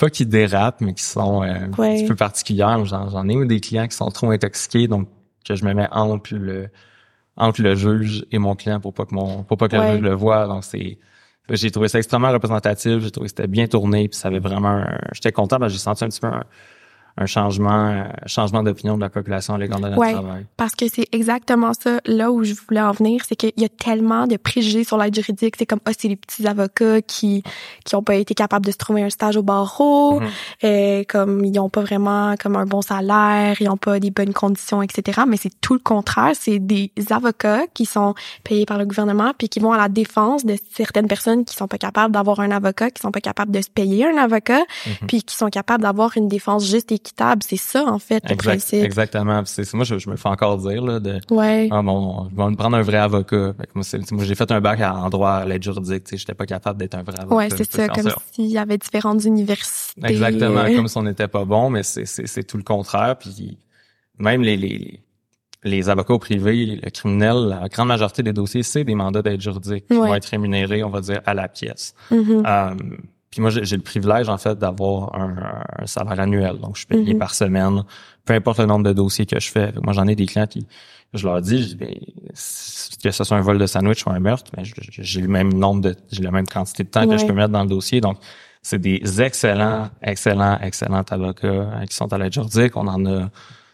pas 0.00 0.08
qui 0.08 0.24
dérapent, 0.24 0.80
mais 0.80 0.94
qui 0.94 1.04
sont 1.04 1.42
euh, 1.42 1.66
un 1.66 1.68
petit 1.68 2.06
peu 2.06 2.16
particulières. 2.16 2.84
J'en 2.86 3.28
ai 3.28 3.34
eu 3.34 3.46
des 3.46 3.60
clients 3.60 3.86
qui 3.86 3.96
sont 3.96 4.10
trop 4.10 4.30
intoxiqués, 4.30 4.88
donc 4.88 5.08
que 5.44 5.54
je 5.54 5.64
me 5.64 5.74
mets 5.74 5.88
entre 5.90 6.34
le 6.34 6.70
entre 7.36 7.62
le 7.62 7.74
juge 7.74 8.24
et 8.30 8.38
mon 8.38 8.54
client 8.54 8.80
pour 8.80 8.92
pas 8.92 9.06
que 9.06 9.14
mon 9.14 9.44
pour 9.44 9.56
pas 9.56 9.68
que 9.68 9.76
le 9.76 9.92
juge 9.92 10.00
le 10.00 10.14
voit. 10.14 10.46
Donc 10.46 10.64
c'est 10.64 10.98
j'ai 11.50 11.70
trouvé 11.70 11.88
ça 11.88 11.98
extrêmement 11.98 12.30
représentatif, 12.30 13.00
j'ai 13.00 13.10
trouvé 13.10 13.26
que 13.26 13.30
c'était 13.30 13.48
bien 13.48 13.66
tourné, 13.66 14.08
puis 14.08 14.18
ça 14.18 14.28
avait 14.28 14.38
vraiment 14.38 14.84
j'étais 15.12 15.32
content 15.32 15.58
que 15.58 15.68
j'ai 15.68 15.78
senti 15.78 16.04
un 16.04 16.08
petit 16.08 16.20
peu 16.20 16.28
un, 16.28 16.42
un 17.16 17.26
changement, 17.26 17.70
un 17.70 17.98
euh, 17.98 18.08
changement 18.26 18.62
d'opinion 18.62 18.96
de 18.96 19.02
la 19.02 19.10
population 19.10 19.54
à 19.54 19.58
l'égard 19.58 19.78
de 19.78 19.88
notre 19.88 19.98
ouais, 19.98 20.12
travail. 20.12 20.46
Parce 20.56 20.74
que 20.74 20.86
c'est 20.88 21.06
exactement 21.12 21.72
ça, 21.74 22.00
là 22.06 22.30
où 22.30 22.44
je 22.44 22.54
voulais 22.54 22.80
en 22.80 22.92
venir, 22.92 23.22
c'est 23.26 23.36
qu'il 23.36 23.52
y 23.56 23.64
a 23.64 23.68
tellement 23.68 24.26
de 24.26 24.36
préjugés 24.36 24.84
sur 24.84 24.96
l'aide 24.96 25.14
juridique. 25.14 25.54
C'est 25.58 25.66
comme, 25.66 25.80
ah, 25.84 25.90
c'est 25.96 26.08
les 26.08 26.16
petits 26.16 26.46
avocats 26.46 27.02
qui 27.02 27.42
qui 27.84 27.96
ont 27.96 28.02
pas 28.02 28.14
été 28.14 28.34
capables 28.34 28.64
de 28.64 28.70
se 28.70 28.76
trouver 28.76 29.02
un 29.02 29.10
stage 29.10 29.36
au 29.36 29.42
barreau, 29.42 30.20
et 30.20 30.24
mm-hmm. 30.24 31.00
euh, 31.00 31.04
comme 31.08 31.44
ils 31.44 31.58
ont 31.58 31.68
pas 31.68 31.82
vraiment 31.82 32.34
comme 32.40 32.56
un 32.56 32.66
bon 32.66 32.82
salaire, 32.82 33.56
ils 33.60 33.68
ont 33.68 33.76
pas 33.76 34.00
des 34.00 34.10
bonnes 34.10 34.32
conditions, 34.32 34.82
etc. 34.82 35.22
Mais 35.28 35.36
c'est 35.36 35.60
tout 35.60 35.74
le 35.74 35.80
contraire. 35.80 36.32
C'est 36.34 36.58
des 36.58 36.92
avocats 37.10 37.66
qui 37.74 37.86
sont 37.86 38.14
payés 38.44 38.66
par 38.66 38.78
le 38.78 38.86
gouvernement 38.86 39.32
puis 39.36 39.48
qui 39.48 39.60
vont 39.60 39.72
à 39.72 39.78
la 39.78 39.88
défense 39.88 40.44
de 40.44 40.56
certaines 40.72 41.08
personnes 41.08 41.44
qui 41.44 41.56
sont 41.56 41.68
pas 41.68 41.78
capables 41.78 42.12
d'avoir 42.14 42.40
un 42.40 42.50
avocat, 42.50 42.90
qui 42.90 43.00
sont 43.02 43.10
pas 43.10 43.20
capables 43.20 43.50
de 43.50 43.60
se 43.60 43.70
payer 43.70 44.06
un 44.06 44.16
avocat, 44.16 44.60
mm-hmm. 44.60 45.06
puis 45.06 45.22
qui 45.22 45.34
sont 45.34 45.48
capables 45.48 45.82
d'avoir 45.82 46.16
une 46.16 46.28
défense 46.28 46.66
juste 46.66 46.92
et 46.92 46.98
c'est 47.40 47.56
ça, 47.56 47.84
en 47.84 47.98
fait, 47.98 48.22
le 48.28 48.36
principe. 48.36 48.82
Exactement. 48.84 49.42
C'est, 49.44 49.72
moi, 49.74 49.84
je, 49.84 50.08
me 50.08 50.16
fais 50.16 50.28
encore 50.28 50.58
dire, 50.58 50.82
là, 50.82 51.00
de, 51.00 51.20
ouais. 51.30 51.68
ah, 51.70 51.82
bon, 51.82 52.28
je 52.30 52.36
vais 52.36 52.50
me 52.50 52.56
prendre 52.56 52.76
un 52.76 52.82
vrai 52.82 52.98
avocat. 52.98 53.54
moi, 53.74 53.84
moi 54.12 54.24
j'ai 54.24 54.34
fait 54.34 54.50
un 54.50 54.60
bac 54.60 54.80
en 54.80 55.08
droit 55.08 55.30
à 55.30 55.44
l'aide 55.44 55.62
juridique, 55.62 56.04
tu 56.04 56.10
sais, 56.10 56.16
j'étais 56.16 56.34
pas 56.34 56.46
capable 56.46 56.78
d'être 56.78 56.94
un 56.94 57.02
vrai 57.02 57.18
avocat. 57.20 57.34
Ouais, 57.34 57.48
c'est 57.50 57.70
ça, 57.70 57.88
comme 57.88 58.10
s'il 58.32 58.46
y 58.46 58.58
avait 58.58 58.78
différentes 58.78 59.24
universités. 59.24 60.00
Exactement, 60.04 60.64
comme 60.74 60.88
si 60.88 60.98
on 60.98 61.02
n'était 61.02 61.28
pas 61.28 61.44
bon, 61.44 61.70
mais 61.70 61.82
c'est, 61.82 62.06
c'est, 62.06 62.44
tout 62.44 62.56
le 62.56 62.62
contraire. 62.62 63.16
Puis 63.18 63.58
même 64.18 64.42
les, 64.42 64.56
les, 64.56 65.00
les 65.62 65.88
avocats 65.88 66.14
au 66.14 66.18
privé, 66.18 66.78
le 66.82 66.90
criminel, 66.90 67.36
la 67.48 67.68
grande 67.68 67.88
majorité 67.88 68.22
des 68.22 68.32
dossiers, 68.32 68.62
c'est 68.62 68.84
des 68.84 68.94
mandats 68.94 69.22
d'aide 69.22 69.40
juridique 69.40 69.86
qui 69.86 69.96
vont 69.96 70.14
être 70.14 70.26
rémunérés, 70.26 70.82
on 70.82 70.90
va 70.90 71.00
dire, 71.00 71.20
à 71.26 71.34
la 71.34 71.48
pièce. 71.48 71.94
Mm-hmm. 72.10 72.42
Euh, 72.46 72.96
puis 73.30 73.40
moi, 73.40 73.50
j'ai 73.50 73.76
le 73.76 73.82
privilège, 73.82 74.28
en 74.28 74.38
fait, 74.38 74.58
d'avoir 74.58 75.14
un, 75.14 75.86
salaire 75.86 76.18
annuel. 76.18 76.58
Donc, 76.58 76.74
je 76.74 76.80
suis 76.80 76.86
payé 76.86 77.12
Mhm. 77.14 77.18
par 77.18 77.34
semaine, 77.34 77.84
peu 78.24 78.34
importe 78.34 78.58
le 78.58 78.66
nombre 78.66 78.84
de 78.84 78.92
dossiers 78.92 79.24
que 79.26 79.38
je 79.38 79.50
fais. 79.50 79.72
Moi, 79.82 79.92
j'en 79.92 80.06
ai 80.08 80.16
des 80.16 80.26
clients 80.26 80.46
qui, 80.48 80.66
je 81.14 81.26
leur 81.26 81.40
dis, 81.40 81.62
je 81.62 81.68
dis, 81.68 81.76
ben, 81.76 81.94
que 83.02 83.10
ce 83.10 83.24
soit 83.24 83.36
un 83.36 83.40
vol 83.40 83.58
de 83.58 83.66
sandwich 83.66 84.04
ou 84.06 84.10
un 84.10 84.18
meurtre, 84.20 84.50
mais 84.56 84.64
j'ai 84.64 85.20
le 85.20 85.28
même 85.28 85.52
nombre 85.52 85.80
de, 85.82 85.94
j'ai 86.10 86.22
la 86.22 86.30
même 86.32 86.46
quantité 86.46 86.82
de 86.84 86.88
temps 86.88 87.06
que 87.08 87.16
je 87.16 87.24
peux 87.24 87.32
mettre 87.32 87.50
dans 87.52 87.62
le 87.62 87.68
dossier. 87.68 88.00
Donc, 88.00 88.18
c'est 88.62 88.78
des 88.80 89.22
excellents, 89.22 89.88
excellents, 90.02 90.58
excellents 90.60 91.02
avocats 91.08 91.46
euh, 91.46 91.86
qui 91.86 91.94
sont 91.96 92.12
à 92.12 92.18
l'aide 92.18 92.32
juridique. 92.32 92.76
On 92.76 92.86
en 92.88 93.06
a, 93.06 93.30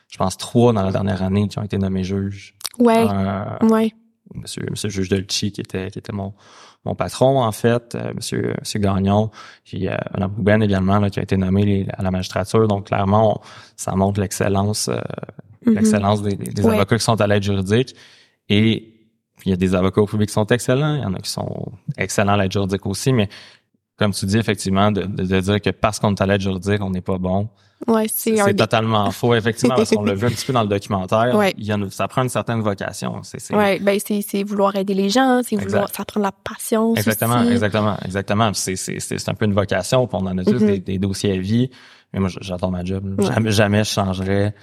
je 0.09 0.17
pense, 0.19 0.37
trois 0.37 0.73
dans 0.73 0.83
la 0.83 0.93
dernière 0.93 1.23
année 1.23 1.49
qui 1.49 1.59
ont 1.59 1.63
été 1.65 1.77
nommés 1.79 2.05
juges. 2.05 2.55
Ouais. 2.79 3.07
Euh, 3.11 3.67
Ouais. 3.67 3.91
monsieur, 4.35 4.65
monsieur 4.71 4.89
juge 4.91 5.09
Delchi 5.09 5.51
qui 5.51 5.61
était 5.63 5.91
qui 5.91 5.99
était 5.99 6.13
mon 6.13 6.35
mon 6.87 6.95
patron 6.95 7.40
en 7.43 7.52
fait, 7.52 7.95
euh, 7.95 8.12
monsieur 8.14 8.55
monsieur 8.61 8.81
Gagnon, 8.81 9.31
puis 9.64 9.88
euh, 9.88 9.97
Mme 10.14 10.31
Bouben 10.31 10.62
également 10.62 10.99
là, 10.99 11.11
qui 11.11 11.19
a 11.21 11.23
été 11.23 11.37
nommé 11.37 11.87
à 11.99 12.02
la 12.02 12.11
magistrature. 12.11 12.66
Donc 12.69 12.87
clairement, 12.87 13.25
on- 13.38 13.40
ça 13.76 13.93
montre 13.95 14.21
l'excellence 14.21 14.88
euh, 14.88 14.99
Mhm. 15.66 15.75
l'excellence 15.75 16.23
des, 16.23 16.37
des 16.37 16.62
Ouais. 16.64 16.75
avocats 16.75 16.97
qui 16.99 17.05
sont 17.05 17.21
à 17.21 17.26
l'aide 17.26 17.43
juridique. 17.43 17.95
Et 18.49 18.93
il 19.45 19.50
y 19.50 19.52
a 19.52 19.57
des 19.57 19.75
avocats 19.75 20.00
au 20.00 20.07
public 20.07 20.28
qui 20.28 20.35
sont 20.35 20.47
excellents, 20.47 20.95
il 20.95 21.02
y 21.02 21.05
en 21.05 21.14
a 21.14 21.19
qui 21.19 21.31
sont 21.31 21.73
excellents 21.99 22.35
à 22.35 22.37
l'aide 22.37 22.52
juridique 22.52 22.87
aussi, 22.87 23.12
mais 23.12 23.28
comme 23.99 24.12
tu 24.12 24.26
dis 24.26 24.38
effectivement 24.38 24.91
de, 24.93 25.03
de, 25.03 25.25
de 25.25 25.41
dire 25.41 25.61
que 25.61 25.71
parce 25.71 25.99
qu'on 25.99 26.15
est 26.15 26.21
à 26.21 26.26
l'aide 26.26 26.41
juridique, 26.41 26.81
on 26.83 26.91
n'est 26.91 27.00
pas 27.00 27.19
bon, 27.19 27.49
Ouais, 27.87 28.07
c'est 28.09 28.55
totalement 28.55 29.11
faux 29.11 29.35
effectivement 29.35 29.76
parce 29.76 29.91
qu'on 29.91 30.03
l'a 30.03 30.15
vu 30.15 30.26
un 30.26 30.31
petit 30.31 30.47
peu 30.47 30.55
dans 30.55 30.62
le 30.62 30.69
documentaire. 30.69 31.35
Ouais. 31.37 31.53
Il 31.59 31.65
y 31.67 31.75
en 31.75 31.83
a, 31.83 31.91
ça 31.91 32.09
prend 32.09 32.23
une 32.23 32.31
certaine 32.31 32.62
vocation. 32.62 33.21
C'est, 33.23 33.55
Ouais, 33.55 33.79
ben 33.81 33.99
c'est 34.00 34.43
vouloir 34.45 34.75
aider 34.76 34.95
les 34.95 35.11
gens, 35.11 35.43
c'est 35.47 35.57
vouloir 35.57 35.91
ça 35.95 36.07
prend 36.07 36.21
de 36.21 36.25
la 36.25 36.33
patience 36.33 36.97
Exactement, 36.97 37.41
aussi. 37.43 37.50
exactement, 37.53 37.97
exactement. 38.03 38.50
C'est, 38.55 38.76
c'est, 38.76 38.99
c'est, 38.99 39.19
c'est 39.19 39.31
un 39.31 39.35
peu 39.35 39.45
une 39.45 39.53
vocation, 39.53 40.07
puis 40.07 40.17
on 40.19 40.26
en 40.26 40.38
a 40.38 40.43
tous 40.45 40.55
Mhm. 40.55 40.67
des, 40.67 40.79
des 40.79 40.99
dossiers 40.99 41.35
à 41.35 41.37
vie. 41.38 41.69
Mais 42.15 42.21
moi, 42.21 42.31
j'adore 42.41 42.71
ma 42.71 42.83
job. 42.83 43.15
Ouais. 43.19 43.26
Jamais, 43.26 43.50
jamais 43.53 43.85
je 43.85 43.91
changerais, 43.91 44.55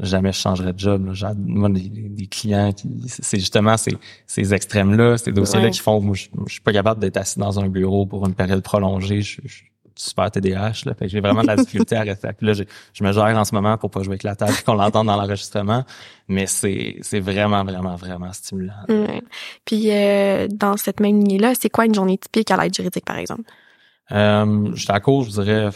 jamais 0.00 0.32
je 0.32 0.38
changerais 0.38 0.72
de 0.72 0.78
job. 0.78 1.06
là. 1.06 1.32
Moi, 1.38 1.68
des, 1.70 1.88
des- 1.88 2.26
clients 2.26 2.72
qui, 2.72 2.88
c'est 3.06 3.38
justement 3.38 3.76
ces, 3.76 3.96
ces 4.26 4.52
extrêmes-là, 4.54 5.16
ces 5.18 5.32
dossiers-là 5.32 5.66
Ouais. 5.66 5.70
qui 5.70 5.80
font 5.80 5.98
que 6.00 6.04
moi, 6.04 6.14
je, 6.14 6.28
je 6.46 6.52
suis 6.52 6.60
pas 6.60 6.72
capable 6.72 7.00
d'être 7.00 7.16
assis 7.16 7.38
dans 7.38 7.58
un 7.58 7.68
bureau 7.68 8.04
pour 8.06 8.26
une 8.26 8.34
période 8.34 8.62
prolongée. 8.62 9.22
Je, 9.22 9.40
je, 9.44 9.48
suis 9.48 9.64
super 9.96 10.30
TDAH, 10.30 10.84
là. 10.84 10.94
Fait 10.94 11.06
que 11.06 11.08
j'ai 11.08 11.18
vraiment 11.20 11.42
de 11.42 11.48
la 11.48 11.56
difficulté 11.56 11.96
à 11.96 12.02
rester. 12.02 12.28
Puis 12.36 12.46
là, 12.46 12.52
j'ai- 12.52 12.68
je 12.92 13.02
me 13.02 13.10
gère 13.12 13.24
en 13.36 13.44
ce 13.44 13.52
moment 13.54 13.76
pour 13.78 13.90
pas 13.90 14.00
jouer 14.04 14.12
avec 14.12 14.22
la 14.22 14.36
table, 14.36 14.52
qu'on 14.64 14.74
l'entende 14.74 15.08
dans 15.08 15.16
l'enregistrement. 15.16 15.84
Mais 16.28 16.46
c'est, 16.46 16.98
c'est 17.00 17.18
vraiment, 17.18 17.64
vraiment, 17.64 17.96
vraiment 17.96 18.32
stimulant. 18.32 18.74
Ouais. 18.88 19.20
Puis 19.64 19.90
euh, 19.90 20.46
dans 20.52 20.76
cette 20.76 21.00
même 21.00 21.18
lignée-là, 21.18 21.54
c'est 21.60 21.68
quoi 21.70 21.84
une 21.86 21.94
journée 21.94 22.16
typique 22.16 22.50
à 22.52 22.56
l'aide 22.62 22.74
juridique, 22.74 23.04
par 23.06 23.16
exemple? 23.16 23.42
Euh, 24.12 24.70
j'étais 24.74 24.92
à 24.92 25.00
court, 25.00 25.24
je 25.24 25.30
dirais 25.30 25.68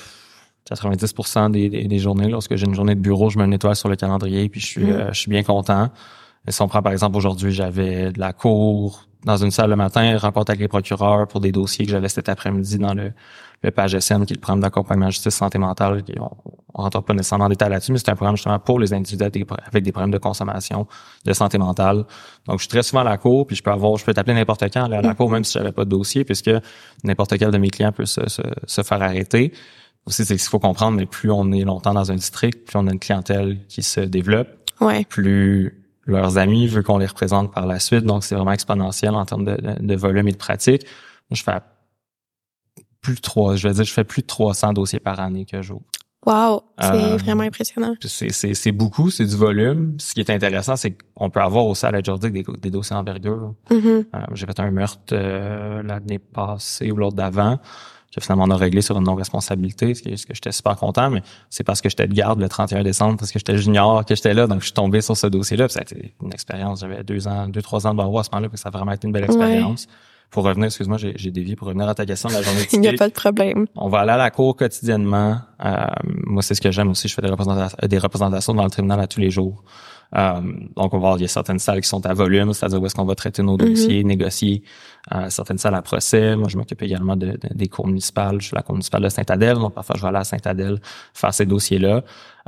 90% 0.70 1.50
des, 1.50 1.68
des, 1.68 1.84
des 1.84 1.98
journées. 1.98 2.28
Lorsque 2.28 2.54
j'ai 2.56 2.66
une 2.66 2.74
journée 2.74 2.94
de 2.94 3.00
bureau, 3.00 3.30
je 3.30 3.38
mets 3.38 3.44
une 3.44 3.52
étoile 3.52 3.76
sur 3.76 3.88
le 3.88 3.96
calendrier 3.96 4.48
puis 4.48 4.60
je 4.60 4.66
suis, 4.66 4.84
Mm. 4.84 4.90
euh, 4.90 5.12
je 5.12 5.20
suis 5.20 5.30
bien 5.30 5.42
content. 5.42 5.90
Et 6.46 6.50
si 6.52 6.60
on 6.62 6.68
prend 6.68 6.82
par 6.82 6.92
exemple 6.92 7.16
aujourd'hui, 7.16 7.52
j'avais 7.52 8.12
de 8.12 8.20
la 8.20 8.32
cour 8.32 9.06
dans 9.24 9.36
une 9.36 9.52
salle 9.52 9.70
le 9.70 9.76
matin, 9.76 10.18
rencontre 10.18 10.50
avec 10.50 10.60
les 10.60 10.68
procureurs 10.68 11.28
pour 11.28 11.40
des 11.40 11.52
dossiers 11.52 11.84
que 11.86 11.92
j'avais 11.92 12.08
cet 12.08 12.28
après-midi 12.28 12.78
dans 12.78 12.92
le, 12.92 13.12
le 13.62 13.70
PAGSM, 13.70 14.26
qui 14.26 14.32
est 14.32 14.36
le 14.36 14.40
programme 14.40 14.60
d'accompagnement 14.60 15.10
justice 15.10 15.36
santé 15.36 15.58
mentale. 15.58 16.02
Et 16.08 16.18
On, 16.18 16.28
on 16.74 16.82
rentre 16.82 17.00
pas 17.02 17.14
nécessairement 17.14 17.44
en 17.44 17.48
détail 17.48 17.70
là-dessus, 17.70 17.92
mais 17.92 17.98
c'est 17.98 18.08
un 18.08 18.16
programme 18.16 18.36
justement 18.36 18.58
pour 18.58 18.80
les 18.80 18.92
individus 18.92 19.22
avec 19.22 19.84
des, 19.84 19.92
problèmes 19.92 20.10
de 20.10 20.18
consommation, 20.18 20.88
de 21.24 21.32
santé 21.32 21.56
mentale. 21.58 22.04
Donc, 22.46 22.58
je 22.58 22.62
suis 22.62 22.68
très 22.68 22.82
souvent 22.82 23.02
à 23.02 23.04
la 23.04 23.16
cour, 23.16 23.46
puis 23.46 23.54
je 23.54 23.62
peux 23.62 23.70
avoir, 23.70 23.96
je 23.96 24.04
peux 24.04 24.12
t'appeler 24.12 24.34
n'importe 24.34 24.64
quand 24.72 24.84
aller 24.84 24.96
à 24.96 25.02
la 25.02 25.14
cour, 25.14 25.30
même 25.30 25.44
si 25.44 25.52
j'avais 25.52 25.70
pas 25.70 25.84
de 25.84 25.90
dossier, 25.90 26.24
puisque 26.24 26.50
n'importe 27.04 27.38
quel 27.38 27.52
de 27.52 27.58
mes 27.58 27.70
clients 27.70 27.92
peut 27.92 28.06
se, 28.06 28.28
se, 28.28 28.42
se 28.66 28.82
faire 28.82 29.00
arrêter. 29.02 29.52
Aussi, 30.06 30.24
c'est 30.24 30.36
qu'il 30.36 30.48
faut 30.48 30.58
comprendre, 30.58 30.96
mais 30.96 31.06
plus 31.06 31.30
on 31.30 31.52
est 31.52 31.62
longtemps 31.64 31.94
dans 31.94 32.10
un 32.10 32.16
district, 32.16 32.66
plus 32.66 32.76
on 32.76 32.86
a 32.88 32.92
une 32.92 32.98
clientèle 32.98 33.58
qui 33.68 33.82
se 33.82 34.00
développe, 34.00 34.48
Ouais. 34.80 35.04
plus 35.04 35.78
leurs 36.06 36.38
amis 36.38 36.66
veulent 36.66 36.82
qu'on 36.82 36.98
les 36.98 37.06
représente 37.06 37.52
par 37.52 37.66
la 37.66 37.78
suite. 37.78 38.04
Donc, 38.04 38.24
c'est 38.24 38.34
vraiment 38.34 38.50
exponentiel 38.52 39.14
en 39.14 39.24
termes 39.24 39.44
de, 39.44 39.56
de, 39.80 39.94
volume 39.96 40.26
et 40.26 40.32
de 40.32 40.36
pratique. 40.36 40.82
Moi, 41.30 41.36
je 41.36 41.42
fais 41.44 41.58
plus 43.00 43.14
de 43.14 43.20
trois, 43.20 43.54
je 43.56 43.68
vais 43.68 43.74
dire, 43.74 43.84
je 43.84 43.92
fais 43.92 44.04
plus 44.04 44.22
de 44.22 44.26
300 44.26 44.72
dossiers 44.72 45.00
par 45.00 45.20
année 45.20 45.44
que 45.44 45.62
j'ouvre. 45.62 45.82
Wow, 46.24 46.62
c'est 46.80 46.86
Euh, 46.92 47.16
vraiment 47.16 47.42
impressionnant. 47.42 47.94
C'est, 48.04 48.30
c'est, 48.30 48.54
c'est 48.54 48.70
beaucoup, 48.70 49.10
c'est 49.10 49.24
du 49.24 49.34
volume. 49.36 49.96
Ce 49.98 50.14
qui 50.14 50.20
est 50.20 50.30
intéressant, 50.30 50.76
c'est 50.76 50.96
qu'on 51.14 51.30
peut 51.30 51.40
avoir 51.40 51.66
aussi 51.66 51.84
à 51.84 51.90
l'aide 51.90 52.04
juridique 52.04 52.32
des, 52.32 52.44
des 52.58 52.70
dossiers 52.70 52.94
d'envergure. 52.94 53.54
Mhm. 53.70 53.78
Euh, 53.86 54.04
j'ai 54.34 54.46
fait 54.46 54.58
un 54.60 54.70
meurtre 54.70 55.00
euh, 55.12 55.82
l'année 55.82 56.20
passée 56.20 56.92
ou 56.92 56.96
l'autre 56.96 57.16
d'avant 57.16 57.58
que 58.14 58.20
finalement 58.20 58.44
on 58.44 58.50
a 58.50 58.56
réglé 58.56 58.82
sur 58.82 58.96
une 58.98 59.04
non-responsabilité, 59.04 59.94
ce 59.94 60.02
que, 60.02 60.16
ce 60.16 60.26
que 60.26 60.34
j'étais 60.34 60.52
super 60.52 60.76
content, 60.76 61.10
mais 61.10 61.22
c'est 61.50 61.64
parce 61.64 61.80
que 61.80 61.88
j'étais 61.88 62.06
de 62.06 62.14
garde 62.14 62.40
le 62.40 62.48
31 62.48 62.82
décembre, 62.82 63.16
parce 63.18 63.32
que 63.32 63.38
j'étais 63.38 63.56
junior, 63.56 64.04
que 64.04 64.14
j'étais 64.14 64.34
là, 64.34 64.46
donc 64.46 64.60
je 64.60 64.66
suis 64.66 64.74
tombé 64.74 65.00
sur 65.00 65.16
ce 65.16 65.26
dossier-là, 65.26 65.68
ça 65.68 65.80
a 65.80 65.82
été 65.82 66.14
une 66.22 66.32
expérience. 66.32 66.80
J'avais 66.80 67.02
deux 67.04 67.26
ans, 67.26 67.48
deux, 67.48 67.62
trois 67.62 67.86
ans 67.86 67.92
de 67.92 67.98
barreau 67.98 68.18
à 68.18 68.24
ce 68.24 68.30
moment-là, 68.32 68.48
puis 68.48 68.58
ça 68.58 68.68
a 68.68 68.72
vraiment 68.72 68.92
été 68.92 69.06
une 69.06 69.12
belle 69.12 69.24
expérience. 69.24 69.86
Pour 70.30 70.44
revenir, 70.44 70.66
excuse-moi, 70.66 70.96
j'ai, 70.96 71.12
j'ai 71.16 71.30
dévié 71.30 71.56
pour 71.56 71.68
revenir 71.68 71.86
à 71.86 71.94
ta 71.94 72.06
question 72.06 72.30
de 72.30 72.34
la 72.34 72.42
journée 72.42 72.66
Il 72.72 72.80
n'y 72.80 72.88
a 72.88 72.94
pas 72.94 73.08
de 73.08 73.12
problème. 73.12 73.66
On 73.76 73.90
va 73.90 74.00
aller 74.00 74.12
à 74.12 74.16
la 74.16 74.30
cour 74.30 74.56
quotidiennement. 74.56 75.36
Euh, 75.62 75.86
moi, 76.24 76.42
c'est 76.42 76.54
ce 76.54 76.62
que 76.62 76.70
j'aime 76.70 76.88
aussi. 76.88 77.06
Je 77.06 77.14
fais 77.14 77.20
des 77.20 77.28
représentations, 77.28 77.76
des 77.86 77.98
représentations 77.98 78.54
devant 78.54 78.64
le 78.64 78.70
tribunal 78.70 78.98
à 79.00 79.06
tous 79.06 79.20
les 79.20 79.30
jours. 79.30 79.62
Euh, 80.14 80.40
donc, 80.76 80.92
on 80.92 80.98
va 80.98 80.98
voir, 80.98 81.16
il 81.18 81.22
y 81.22 81.24
a 81.24 81.28
certaines 81.28 81.58
salles 81.58 81.80
qui 81.80 81.88
sont 81.88 82.04
à 82.04 82.12
volume, 82.12 82.52
c'est-à-dire 82.52 82.80
où 82.82 82.86
est-ce 82.86 82.94
qu'on 82.94 83.04
va 83.04 83.14
traiter 83.14 83.42
nos 83.42 83.56
dossiers, 83.56 84.04
négocier. 84.04 84.62
Euh, 85.12 85.30
certaines 85.30 85.58
salles 85.58 85.74
à 85.74 85.82
procès. 85.82 86.36
Moi, 86.36 86.48
je 86.48 86.56
m'occupe 86.56 86.82
également 86.82 87.16
de, 87.16 87.28
de- 87.32 87.38
des 87.54 87.68
cours 87.68 87.86
municipales. 87.86 88.40
Je 88.40 88.46
suis 88.46 88.54
à 88.54 88.58
la 88.58 88.62
cour 88.62 88.74
municipale 88.74 89.02
de 89.02 89.08
Saint-Adèle, 89.08 89.56
donc 89.56 89.74
parfois 89.74 89.96
je 89.96 90.02
vais 90.02 90.08
aller 90.08 90.18
à 90.18 90.24
Saint-Adèle 90.24 90.80
faire 91.14 91.32
ces 91.34 91.46
dossiers-là. 91.46 92.02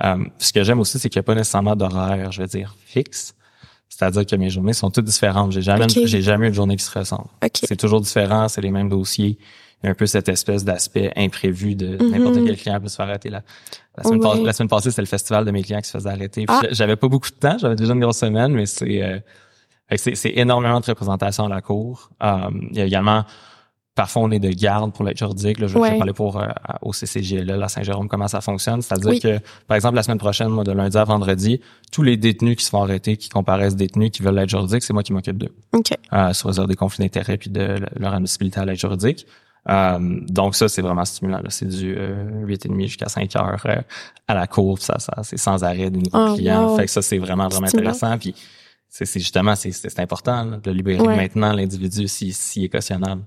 Euh, 0.05 0.25
ce 0.39 0.53
que 0.53 0.63
j'aime 0.63 0.79
aussi, 0.81 0.99
c'est 0.99 1.09
qu'il 1.09 1.19
n'y 1.19 1.25
a 1.25 1.27
pas 1.27 1.35
nécessairement 1.35 1.75
d'horaire, 1.75 2.31
je 2.33 2.43
veux 2.43 2.47
dire, 2.49 2.77
fixe. 2.85 3.35
C'est-à-dire 3.89 4.27
que 4.27 4.37
mes 4.37 4.51
journées 4.51 4.73
sont 4.73 4.91
toutes 4.91 5.05
différentes. 5.05 5.53
J'ai 5.53 5.63
jamais, 5.63 5.85
Ok. 5.85 5.99
j'ai 6.05 6.23
jamais 6.23 6.49
une 6.49 6.55
journée 6.55 6.77
qui 6.77 6.85
se 6.85 6.97
ressemble. 6.99 7.29
OK. 7.45 7.51
C'est 7.55 7.77
toujours 7.77 8.01
différent, 8.01 8.49
c'est 8.49 8.61
les 8.61 8.71
mêmes 8.73 8.89
dossiers. 8.89 9.39
Il 9.83 9.87
y 9.87 9.89
a 9.89 9.91
un 9.91 9.95
peu 9.95 10.07
cette 10.07 10.29
espèce 10.29 10.65
d'aspect 10.65 11.13
imprévu 11.17 11.75
de 11.75 11.97
Mhm. 12.03 12.11
n'importe 12.11 12.45
quel 12.45 12.57
client 12.57 12.81
peut 12.81 12.89
se 12.89 12.97
faire 12.97 13.07
arrêter. 13.07 13.29
La, 13.31 13.43
la, 13.97 14.03
semaine, 14.05 14.21
passée, 14.21 14.43
la 14.43 14.53
semaine 14.53 14.69
passée, 14.69 14.91
c'était 14.91 15.03
le 15.03 15.07
festival 15.07 15.45
de 15.45 15.51
mes 15.51 15.63
clients 15.63 15.81
qui 15.81 15.89
se 15.89 15.97
faisaient 15.99 16.11
arrêter. 16.11 16.45
Ah. 16.49 16.61
J'avais 16.71 16.97
pas 16.97 17.09
beaucoup 17.09 17.31
de 17.31 17.35
temps, 17.37 17.57
j'avais 17.59 17.77
déjà 17.77 17.93
une 17.95 18.01
grosse 18.01 18.19
semaine, 18.19 18.53
mais 18.53 18.67
c'est 18.67 19.03
euh, 19.03 19.19
c'est 19.97 20.33
énormément 20.37 20.81
de 20.81 20.87
représentation 20.87 21.45
à 21.47 21.49
la 21.49 21.61
cour. 21.61 22.11
Euh, 22.23 22.51
il 22.71 22.77
y 22.77 22.81
a 22.81 22.85
également 22.85 23.25
Parfois, 23.97 24.23
on 24.23 24.31
est 24.33 24.41
de 24.41 24.51
garde 24.51 24.93
pour 24.93 25.05
l'aide 25.05 25.17
juridique. 25.17 25.61
Là, 25.61 25.69
je 25.69 25.79
Ouais. 25.79 25.93
vais 25.93 25.99
parler 25.99 26.13
pour 26.13 26.41
euh, 26.41 26.49
au 26.83 26.93
CCGL, 26.93 27.63
à 27.63 27.69
Saint-Jérôme, 27.69 28.09
comment 28.09 28.27
ça 28.27 28.41
fonctionne. 28.41 28.83
C'est-à-dire 28.83 29.11
Oui. 29.11 29.21
que, 29.21 29.39
par 29.69 29.77
exemple, 29.77 29.95
la 29.95 30.03
semaine 30.03 30.19
prochaine, 30.19 30.49
moi, 30.49 30.65
de 30.65 30.73
lundi 30.73 30.97
à 30.99 31.05
vendredi, 31.05 31.61
tous 31.93 32.03
les 32.03 32.17
détenus 32.17 32.57
qui 32.57 32.65
se 32.65 32.71
font 32.71 32.83
arrêter, 32.83 33.17
qui 33.17 33.29
comparaissent 33.29 33.77
détenus, 33.77 34.11
qui 34.11 34.23
veulent 34.23 34.35
l'aide 34.35 34.49
juridique, 34.49 34.83
c'est 34.83 34.93
moi 34.93 35.05
qui 35.05 35.13
m'occupe 35.13 35.39
d'eux 35.39 35.55
OK. 35.73 35.93
euh, 36.13 36.33
sur 36.33 36.49
réserve 36.49 36.67
des 36.67 36.75
conflits 36.75 37.05
d'intérêts 37.05 37.37
puis 37.37 37.51
de 37.51 37.61
le- 37.61 37.87
leur 38.01 38.15
admissibilité 38.15 38.59
à 38.59 38.65
l'aide 38.65 38.81
juridique. 38.81 39.29
Euh, 39.69 39.99
donc 40.29 40.55
ça, 40.55 40.69
c'est 40.69 40.83
vraiment 40.83 41.05
stimulant. 41.05 41.41
C'est 41.49 41.69
du 41.69 41.95
euh, 41.97 42.45
8h30 42.47 42.83
jusqu'à 42.87 43.09
5 43.09 43.35
heures 43.37 43.63
euh, 43.67 43.77
à 44.29 44.35
la 44.35 44.47
cour. 44.47 44.79
Ça, 44.79 44.99
ça 44.99 45.13
c'est 45.23 45.39
sans 45.39 45.65
arrêt 45.65 45.91
des 45.91 45.99
nouveaux 46.01 46.33
Oh, 46.33 46.35
clients. 46.35 46.69
wow. 46.71 46.77
Fait 46.77 46.85
que 46.85 46.91
ça, 46.91 47.01
c'est 47.03 47.19
vraiment, 47.19 47.49
vraiment 47.49 47.67
Stimulant. 47.67 47.91
intéressant. 47.91 48.19
Puis 48.19 48.35
c'est 48.91 49.07
justement, 49.19 49.55
c'est 49.57 49.99
important 49.99 50.45
là, 50.45 50.57
de 50.59 50.71
libérer 50.71 51.01
Ouais. 51.01 51.17
maintenant 51.17 51.53
l'individu 51.53 52.07
s'il 52.09 52.35
s'il 52.35 52.65
est 52.65 52.69
cautionnable. 52.69 53.23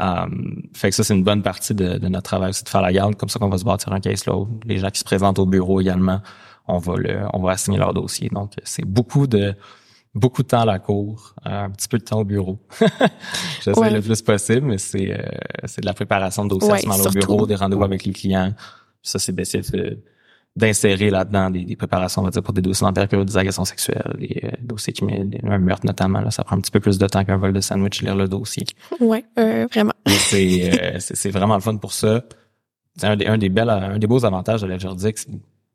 Euh, 0.00 0.26
fait 0.74 0.90
que 0.90 0.94
ça, 0.94 1.02
c'est 1.02 1.14
une 1.14 1.24
bonne 1.24 1.42
partie 1.42 1.74
de, 1.74 1.98
de 1.98 2.08
notre 2.08 2.22
travail 2.24 2.50
aussi 2.50 2.62
de 2.62 2.68
faire 2.68 2.82
la 2.82 2.92
garde. 2.92 3.16
Comme 3.16 3.28
ça 3.28 3.38
qu'on 3.40 3.48
va 3.48 3.58
se 3.58 3.64
bâtir 3.64 3.92
un 3.92 4.00
caseload. 4.00 4.46
Les 4.66 4.78
gens 4.78 4.90
qui 4.90 5.00
se 5.00 5.04
présentent 5.04 5.38
au 5.40 5.46
bureau 5.46 5.80
également, 5.80 6.20
on 6.68 6.78
va 6.78 6.96
le, 6.96 7.20
on 7.32 7.40
va 7.42 7.52
assigner 7.52 7.78
leur 7.78 7.94
dossier. 7.94 8.28
Donc, 8.28 8.52
c'est 8.62 8.84
beaucoup 8.84 9.26
de 9.26 9.54
beaucoup 10.14 10.42
de 10.42 10.48
temps 10.48 10.60
à 10.62 10.64
la 10.66 10.78
cour, 10.78 11.34
euh, 11.46 11.64
un 11.64 11.70
petit 11.70 11.88
peu 11.88 11.98
de 11.98 12.04
temps 12.04 12.20
au 12.20 12.24
bureau. 12.24 12.58
J'essaie 13.62 13.78
Ouais. 13.78 13.90
le 13.90 14.00
plus 14.00 14.22
possible, 14.22 14.66
mais 14.66 14.78
c'est 14.78 15.12
euh, 15.12 15.22
c'est 15.64 15.80
de 15.82 15.86
la 15.86 15.94
préparation 15.94 16.44
de 16.44 16.50
dossiers 16.50 16.68
Ouais, 16.72 16.78
à 16.78 16.80
ce 16.82 16.86
moment-là 16.86 17.08
au 17.10 17.12
bureau, 17.12 17.46
des 17.46 17.54
rendez-vous 17.54 17.84
avec 17.84 18.04
les 18.04 18.12
clients. 18.12 18.52
Ça, 19.02 19.18
c'est 19.18 19.32
d'essayer 19.34 19.62
de- 19.70 19.98
d'insérer 20.56 21.10
là-dedans 21.10 21.50
des, 21.50 21.64
des 21.64 21.76
préparations, 21.76 22.22
on 22.22 22.24
va 22.24 22.30
dire, 22.32 22.42
pour 22.42 22.52
des 22.52 22.62
dossiers 22.62 22.84
d'envergure, 22.84 23.24
des 23.24 23.36
agressions 23.36 23.64
sexuelles, 23.64 24.16
des 24.18 24.40
euh, 24.42 24.48
dossiers 24.60 24.92
qui 24.92 25.04
met 25.04 25.24
un 25.44 25.58
meurtre 25.58 25.86
notamment. 25.86 26.20
Là, 26.20 26.32
ça 26.32 26.42
prend 26.42 26.56
un 26.56 26.60
petit 26.60 26.72
peu 26.72 26.80
plus 26.80 26.98
de 26.98 27.06
temps 27.06 27.24
qu'un 27.24 27.36
vol 27.36 27.52
de 27.52 27.60
sandwich 27.60 28.02
lire 28.02 28.16
le 28.16 28.26
dossier. 28.26 28.64
Ouais, 28.98 29.24
euh, 29.38 29.66
vraiment. 29.72 29.92
C'est 30.06 30.82
euh, 30.94 30.96
c'est 30.98 31.14
c'est 31.16 31.30
vraiment 31.30 31.54
le 31.54 31.60
fun 31.60 31.76
pour 31.76 31.92
ça. 31.92 32.24
C'est 32.96 33.06
un 33.06 33.16
des, 33.16 33.26
un 33.26 33.38
des 33.38 33.50
belles, 33.50 33.70
un 33.70 33.98
des 33.98 34.08
beaux 34.08 34.24
avantages 34.24 34.62
de 34.62 34.66
l'aide 34.66 34.80
juridique, 34.80 35.18
c'est 35.18 35.28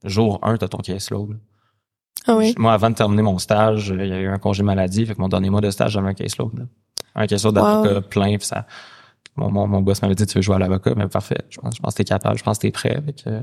jour 0.03 0.39
1, 0.41 0.57
t'as 0.57 0.67
ton 0.67 0.79
caseload. 0.79 1.37
Ah 2.27 2.35
oui. 2.35 2.53
Moi, 2.57 2.71
avant 2.73 2.89
de 2.89 2.95
terminer 2.95 3.21
mon 3.21 3.37
stage, 3.37 3.91
euh, 3.91 3.97
il 4.05 4.09
y 4.09 4.13
a 4.13 4.19
eu 4.19 4.27
un 4.27 4.37
congé 4.39 4.63
maladie, 4.63 5.05
fait 5.05 5.15
que 5.15 5.21
mon 5.21 5.27
dernier 5.29 5.49
mois 5.49 5.61
de 5.61 5.69
stage, 5.71 5.91
j'avais 5.91 6.07
un 6.09 6.13
caseload. 6.13 6.57
là. 6.57 6.65
Un 7.15 7.27
caseload 7.27 7.57
Wow. 7.57 7.63
d'avocat 7.83 8.01
plein, 8.01 8.37
puis 8.37 8.47
ça. 8.47 8.65
Mon, 9.35 9.51
mon, 9.51 9.67
mon 9.67 9.81
boss 9.81 10.01
m'avait 10.01 10.15
dit 10.15 10.25
tu 10.25 10.37
veux 10.37 10.41
jouer 10.41 10.55
à 10.55 10.59
l'avocat, 10.59 10.93
mais 10.95 11.07
parfait. 11.07 11.37
Je 11.49 11.59
pense, 11.59 11.75
je 11.75 11.81
pense 11.81 11.93
que 11.93 11.97
t'es 11.97 12.03
capable, 12.03 12.37
je 12.37 12.43
pense 12.43 12.57
que 12.57 12.61
t'es 12.63 12.71
prêt. 12.71 13.01
Fait 13.05 13.13
que, 13.13 13.29
euh, 13.29 13.41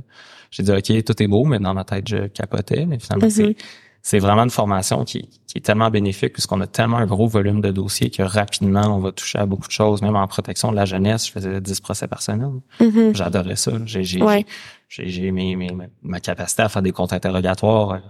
j'ai 0.51 0.63
dit 0.63 0.71
OK, 0.73 1.05
tout 1.05 1.23
est 1.23 1.27
beau, 1.27 1.45
mais 1.45 1.59
dans 1.59 1.75
ma 1.75 1.85
tête, 1.85 2.09
je 2.09 2.27
capotais. 2.29 2.87
Mais 2.87 2.99
finalement, 2.99 3.29
c'est 3.29 3.57
c'est 4.03 4.19
vraiment 4.19 4.45
une 4.45 4.51
formation 4.51 5.05
qui, 5.05 5.29
qui 5.47 5.59
est 5.59 5.61
tellement 5.61 5.91
bénéfique 5.91 6.33
puisqu'on 6.33 6.59
a 6.63 6.67
tellement 6.67 6.97
un 6.97 7.05
gros 7.07 7.27
volume 7.27 7.61
de 7.61 7.71
dossiers 7.71 8.09
que 8.09 8.23
rapidement, 8.23 8.97
on 8.97 8.99
va 9.01 9.13
toucher 9.13 9.39
à 9.39 9.45
beaucoup 9.45 9.67
de 9.67 9.73
choses. 9.73 10.01
Même 10.01 10.17
en 10.17 10.27
protection 10.27 10.71
de 10.71 10.77
la 10.77 10.87
jeunesse, 10.87 11.27
je 11.27 11.33
faisais 11.33 11.61
10 11.61 11.81
procès 11.81 12.07
semaine. 12.19 12.61
Mhm. 12.81 13.15
J'adorais 13.15 13.57
ça. 13.57 13.73
J'ai 13.85 14.03
j'ai 14.05 14.23
Ouais. 14.23 14.47
j'ai 14.89 15.07
j'ai 15.09 15.31
mes, 15.33 15.55
mes- 15.55 15.71
ma 16.03 16.19
capacité 16.21 16.63
à 16.63 16.71
faire 16.71 16.81
des 16.83 16.93
comptes 16.93 17.13
interrogatoires. 17.13 18.01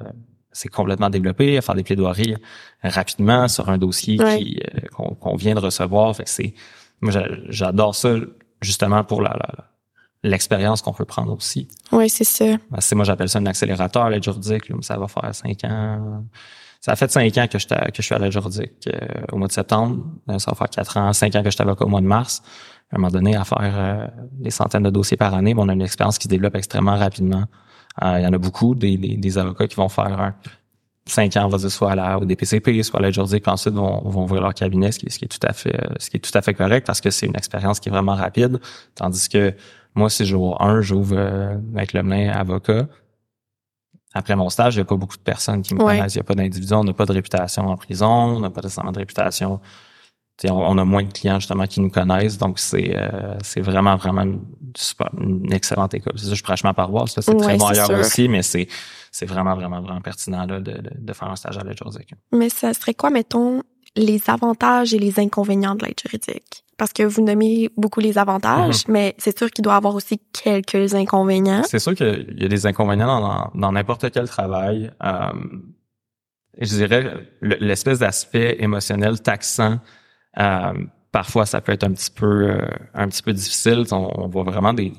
C'est 0.52 0.68
complètement 0.68 1.10
développé, 1.10 1.56
à 1.58 1.60
faire 1.62 1.74
des 1.74 1.82
plaidoiries 1.84 2.36
rapidement 2.82 3.48
sur 3.48 3.68
un 3.68 3.78
dossier 3.78 4.20
Ouais. 4.22 4.38
qui 4.38 4.60
euh, 4.74 5.12
qu'on 5.20 5.36
vient 5.36 5.54
de 5.54 5.60
recevoir. 5.60 6.14
Fait 6.16 6.24
que 6.24 6.30
c'est 6.30 6.54
moi 7.00 7.12
j'a- 7.12 7.28
j'adore 7.48 7.94
ça 7.94 8.14
justement 8.60 9.04
pour 9.04 9.22
la, 9.22 9.30
la- 9.30 9.64
l'expérience 10.22 10.82
qu'on 10.82 10.92
peut 10.92 11.04
prendre 11.06 11.32
aussi. 11.34 11.68
Oui, 11.92 12.08
c'est 12.10 12.24
ça. 12.24 12.44
Ben, 12.44 12.80
c'est 12.80 12.94
moi 12.94 13.04
j'appelle 13.04 13.28
ça 13.28 13.38
un 13.38 13.46
accélérateur 13.46 14.10
l'aide 14.10 14.22
juridique. 14.24 14.68
là, 14.68 14.76
ça 14.82 14.96
va 14.98 15.08
faire 15.08 15.34
cinq 15.34 15.64
ans. 15.64 16.24
Ça 16.82 16.92
a 16.92 16.96
fait 16.96 17.10
cinq 17.10 17.36
ans 17.38 17.46
que 17.46 17.58
je 17.58 17.66
que 17.66 17.74
je 17.96 18.02
suis 18.02 18.14
à 18.14 18.18
l'aide 18.18 18.32
juridique 18.32 18.72
euh, 18.88 18.98
au 19.32 19.36
mois 19.36 19.48
de 19.48 19.52
septembre. 19.52 20.04
Euh, 20.28 20.38
Ça 20.38 20.50
va 20.50 20.56
faire 20.56 20.68
quatre 20.70 20.96
ans, 20.96 21.12
cinq 21.12 21.34
ans 21.36 21.42
que 21.42 21.50
j'étais 21.50 21.62
avocat 21.62 21.84
au 21.84 21.88
mois 21.88 22.00
de 22.00 22.06
mars. 22.06 22.42
À 22.92 22.96
un 22.96 22.98
moment 22.98 23.10
donné, 23.12 23.36
à 23.36 23.44
faire 23.44 23.58
euh, 23.60 24.06
des 24.32 24.50
centaines 24.50 24.82
de 24.82 24.90
dossiers 24.90 25.16
par 25.16 25.32
année, 25.34 25.54
ben, 25.54 25.62
on 25.62 25.68
a 25.68 25.72
une 25.74 25.82
expérience 25.82 26.18
qui 26.18 26.24
se 26.24 26.28
développe 26.28 26.56
extrêmement 26.56 26.96
rapidement. 26.96 27.44
Euh, 28.02 28.18
il 28.18 28.24
y 28.24 28.26
en 28.26 28.32
a 28.32 28.38
beaucoup 28.38 28.74
des, 28.74 28.96
des, 28.96 29.16
des 29.16 29.38
avocats 29.38 29.66
qui 29.68 29.76
vont 29.76 29.88
faire 29.88 30.06
un 30.20 30.34
cinq 31.06 31.36
ans, 31.36 31.46
on 31.46 31.48
va 31.48 31.58
dire, 31.58 31.70
soit 31.70 31.92
à 31.92 31.94
la, 31.96 32.18
au 32.18 32.24
DPCP, 32.24 32.82
soit 32.84 33.00
à 33.00 33.02
l'aide 33.02 33.14
juridique, 33.14 33.42
puis 33.42 33.50
ensuite 33.52 33.74
vont, 33.74 34.00
vont 34.08 34.24
ouvrir 34.24 34.42
leur 34.42 34.54
cabinet, 34.54 34.92
ce 34.92 34.98
qui, 35.00 35.06
est- 35.06 35.10
ce 35.10 35.18
qui 35.18 35.24
est 35.24 35.28
tout 35.28 35.44
à 35.46 35.52
fait, 35.52 35.76
ce 35.98 36.08
qui 36.08 36.16
est 36.18 36.20
tout 36.20 36.36
à 36.38 36.40
fait 36.42 36.54
correct 36.54 36.86
parce 36.86 37.00
que 37.00 37.10
c'est 37.10 37.26
une 37.26 37.36
expérience 37.36 37.80
qui 37.80 37.88
est 37.88 37.92
vraiment 37.92 38.14
rapide. 38.14 38.60
Tandis 38.94 39.28
que 39.28 39.54
moi, 39.94 40.08
si 40.08 40.24
jour 40.24 40.62
1, 40.62 40.82
j'ouvre 40.82 41.16
euh, 41.18 41.56
avec 41.74 41.92
le 41.94 42.02
main 42.04 42.28
avocat. 42.30 42.86
Après 44.14 44.34
mon 44.36 44.48
stage, 44.50 44.74
il 44.74 44.78
n'y 44.78 44.82
a 44.82 44.84
pas 44.86 44.96
beaucoup 44.96 45.16
de 45.16 45.22
personnes 45.22 45.62
qui 45.62 45.74
me 45.74 45.82
Ouais. 45.82 45.96
connaissent. 45.96 46.14
Il 46.14 46.18
n'y 46.18 46.22
a 46.22 46.24
pas 46.24 46.34
d'individu, 46.34 46.72
on 46.74 46.84
n'a 46.84 46.92
pas 46.92 47.06
de 47.06 47.12
réputation 47.12 47.66
en 47.68 47.76
prison, 47.76 48.08
on 48.08 48.40
n'a 48.40 48.50
pas 48.50 48.60
nécessairement 48.60 48.92
de 48.92 48.98
réputation. 48.98 49.60
On, 50.48 50.78
a 50.78 50.84
moins 50.84 51.02
de 51.04 51.12
clients 51.12 51.38
justement 51.38 51.66
qui 51.66 51.80
nous 51.80 51.90
connaissent, 51.90 52.38
donc 52.38 52.58
c'est 52.58 52.96
euh, 52.96 53.34
c'est 53.42 53.60
vraiment 53.60 53.96
vraiment 53.96 54.22
une, 54.22 54.40
super, 54.76 55.10
une 55.18 55.52
excellente 55.52 55.92
école. 55.94 56.14
C'est 56.16 56.26
ça, 56.28 56.34
je 56.34 56.42
prêche 56.42 56.64
ma 56.64 56.72
paroisse, 56.72 57.12
c'est 57.20 57.36
très 57.36 57.56
bon 57.58 57.66
ailleurs 57.66 57.86
sûr. 57.86 57.98
aussi, 57.98 58.28
mais 58.28 58.42
c'est 58.42 58.66
c'est 59.10 59.26
vraiment 59.26 59.54
vraiment 59.54 59.80
vraiment 59.82 60.00
pertinent 60.00 60.46
là, 60.46 60.60
de, 60.60 60.72
de, 60.72 60.90
de 60.98 61.12
faire 61.12 61.28
un 61.30 61.36
stage 61.36 61.58
à 61.58 61.62
l'aide 61.62 61.76
juridique. 61.76 62.14
Mais 62.32 62.48
ça 62.48 62.72
serait 62.72 62.94
quoi, 62.94 63.10
mettons, 63.10 63.62
les 63.96 64.22
avantages 64.28 64.94
et 64.94 64.98
les 64.98 65.18
inconvénients 65.20 65.74
de 65.74 65.84
l'aide 65.84 66.00
juridique? 66.00 66.64
Parce 66.78 66.94
que 66.94 67.02
vous 67.02 67.22
nommez 67.22 67.68
beaucoup 67.76 68.00
les 68.00 68.16
avantages, 68.16 68.86
Mhm. 68.88 68.92
mais 68.94 69.14
c'est 69.18 69.36
sûr 69.36 69.50
qu'il 69.50 69.62
doit 69.62 69.74
y 69.74 69.76
avoir 69.76 69.94
aussi 69.94 70.18
quelques 70.42 70.94
inconvénients. 70.94 71.64
C'est 71.68 71.78
sûr 71.80 71.94
qu'il 71.94 72.34
y 72.38 72.44
a 72.44 72.48
des 72.48 72.64
inconvénients 72.64 73.20
dans- 73.20 73.50
dans 73.54 73.72
n'importe 73.72 74.10
quel 74.10 74.26
travail. 74.26 74.90
Euh, 75.04 75.28
je 76.58 76.74
dirais 76.76 77.14
le- 77.40 77.56
l'espèce 77.60 77.98
d'aspect 77.98 78.56
émotionnel 78.60 79.20
taxant. 79.20 79.78
Euh, 80.38 80.72
parfois, 81.12 81.46
ça 81.46 81.60
peut 81.60 81.72
être 81.72 81.84
un 81.84 81.92
petit 81.92 82.10
peu 82.10 82.50
euh, 82.50 82.68
un 82.94 83.08
petit 83.08 83.22
peu 83.22 83.32
difficile. 83.32 83.84
On, 83.90 84.10
on 84.14 84.28
voit 84.28 84.44
vraiment 84.44 84.72
des 84.72 84.92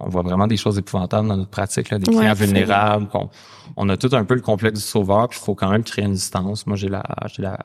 on 0.00 0.08
voit 0.08 0.22
vraiment 0.22 0.46
des 0.46 0.56
choses 0.56 0.78
épouvantables 0.78 1.28
dans 1.28 1.36
notre 1.36 1.50
pratique, 1.50 1.90
là, 1.90 1.98
des 1.98 2.10
clients 2.10 2.32
vulnérables. 2.32 3.06
on 3.76 3.88
a 3.90 3.96
tout 3.96 4.08
un 4.12 4.24
peu 4.24 4.34
le 4.34 4.40
complexe 4.40 4.80
du 4.80 4.84
sauveur, 4.84 5.28
puis 5.28 5.38
il 5.40 5.44
faut 5.44 5.54
quand 5.54 5.70
même 5.70 5.84
créer 5.84 6.06
une 6.06 6.14
distance. 6.14 6.66
Moi, 6.66 6.76
j'ai 6.76 6.88
la 6.88 7.02
j'ai 7.26 7.42
la 7.42 7.58